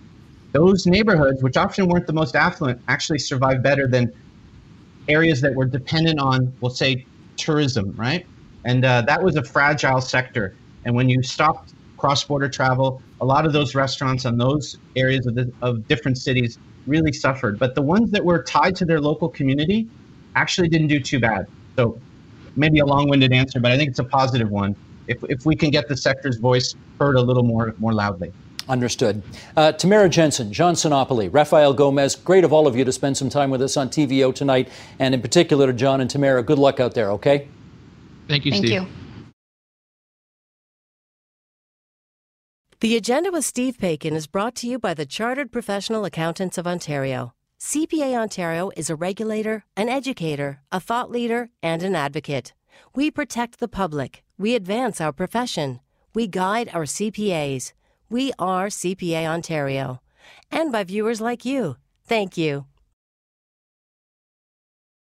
Those 0.52 0.86
neighborhoods, 0.86 1.42
which 1.42 1.56
often 1.56 1.88
weren't 1.88 2.08
the 2.08 2.14
most 2.14 2.36
affluent, 2.36 2.82
actually 2.90 3.20
survived 3.20 3.64
better 3.64 3.88
than 3.88 4.12
areas 5.08 5.40
that 5.42 5.56
were 5.56 5.66
dependent 5.66 6.20
on, 6.20 6.54
we'll 6.60 6.72
say, 6.72 7.06
tourism, 7.38 7.94
right? 7.96 8.26
And 8.66 8.84
uh, 8.84 9.02
that 9.04 9.24
was 9.24 9.38
a 9.38 9.44
fragile 9.44 10.02
sector. 10.02 10.54
And 10.86 10.94
when 10.94 11.10
you 11.10 11.24
stopped 11.24 11.74
cross-border 11.98 12.50
travel, 12.50 13.02
a 13.22 13.26
lot 13.26 13.46
of 13.46 13.54
those 13.54 13.76
restaurants 13.76 14.26
in 14.26 14.38
those 14.38 14.78
areas 14.96 15.26
of, 15.26 15.36
the, 15.36 15.52
of 15.62 15.88
different 15.88 16.18
cities 16.18 16.60
really 16.88 17.14
suffered. 17.14 17.60
But 17.60 17.76
the 17.76 17.82
ones 17.82 18.12
that 18.12 18.24
were 18.24 18.44
tied 18.44 18.76
to 18.78 18.86
their 18.86 19.02
local 19.02 19.30
community 19.30 19.88
actually 20.36 20.70
didn't 20.70 20.88
do 20.88 21.00
too 21.00 21.20
bad. 21.20 21.48
So 21.76 22.00
maybe 22.56 22.80
a 22.80 22.86
long-winded 22.86 23.32
answer, 23.34 23.60
but 23.60 23.72
I 23.72 23.78
think 23.78 23.90
it's 23.90 24.00
a 24.00 24.04
positive 24.04 24.50
one. 24.50 24.76
If, 25.08 25.24
if 25.30 25.46
we 25.46 25.56
can 25.56 25.72
get 25.72 25.88
the 25.88 25.98
sector's 25.98 26.38
voice 26.38 26.76
heard 27.00 27.16
a 27.16 27.22
little 27.22 27.44
more 27.44 27.74
more 27.80 27.94
loudly. 27.94 28.32
Understood. 28.70 29.24
Uh, 29.58 29.72
Tamara 29.72 30.08
Jensen, 30.08 30.54
John 30.54 30.76
Sinopoli, 30.76 31.34
Rafael 31.34 31.74
Gomez, 31.74 32.16
great 32.16 32.44
of 32.44 32.54
all 32.54 32.68
of 32.68 32.76
you 32.76 32.86
to 32.86 32.92
spend 32.92 33.18
some 33.18 33.30
time 33.30 33.50
with 33.50 33.62
us 33.62 33.76
on 33.76 33.90
TVO 33.90 34.34
tonight, 34.34 34.70
and 35.00 35.14
in 35.14 35.22
particular 35.22 35.68
to 35.68 35.74
John 35.74 36.00
and 36.00 36.10
Tamara. 36.10 36.44
Good 36.44 36.60
luck 36.60 36.80
out 36.80 36.94
there, 36.94 37.12
okay? 37.12 37.48
Thank 38.28 38.46
you, 38.46 38.52
Thank 38.52 38.68
Steve. 38.68 38.82
you. 38.84 38.88
The 42.82 42.96
Agenda 42.96 43.30
with 43.32 43.46
Steve 43.46 43.78
Paikin 43.78 44.14
is 44.14 44.26
brought 44.26 44.56
to 44.56 44.68
you 44.68 44.80
by 44.80 44.96
the 44.96 45.06
Chartered 45.06 45.52
Professional 45.52 46.04
Accountants 46.04 46.58
of 46.58 46.66
Ontario. 46.66 47.36
CPA 47.60 48.16
Ontario 48.18 48.72
is 48.76 48.90
a 48.90 48.96
regulator, 48.96 49.66
an 49.78 49.88
educator, 49.88 50.62
a 50.72 50.80
thought 50.80 51.12
leader, 51.12 51.52
and 51.62 51.84
an 51.84 51.94
advocate. 51.94 52.54
We 52.96 53.12
protect 53.12 53.60
the 53.60 53.68
public. 53.68 54.24
We 54.40 54.56
advance 54.56 55.00
our 55.00 55.14
profession. 55.14 55.80
We 56.16 56.26
guide 56.26 56.72
our 56.74 56.86
CPAs. 56.86 57.74
We 58.10 58.34
are 58.40 58.70
CPA 58.70 59.28
Ontario. 59.28 60.02
And 60.50 60.72
by 60.72 60.84
viewers 60.84 61.22
like 61.22 61.46
you. 61.46 61.76
Thank 62.08 62.36
you. 62.36 62.66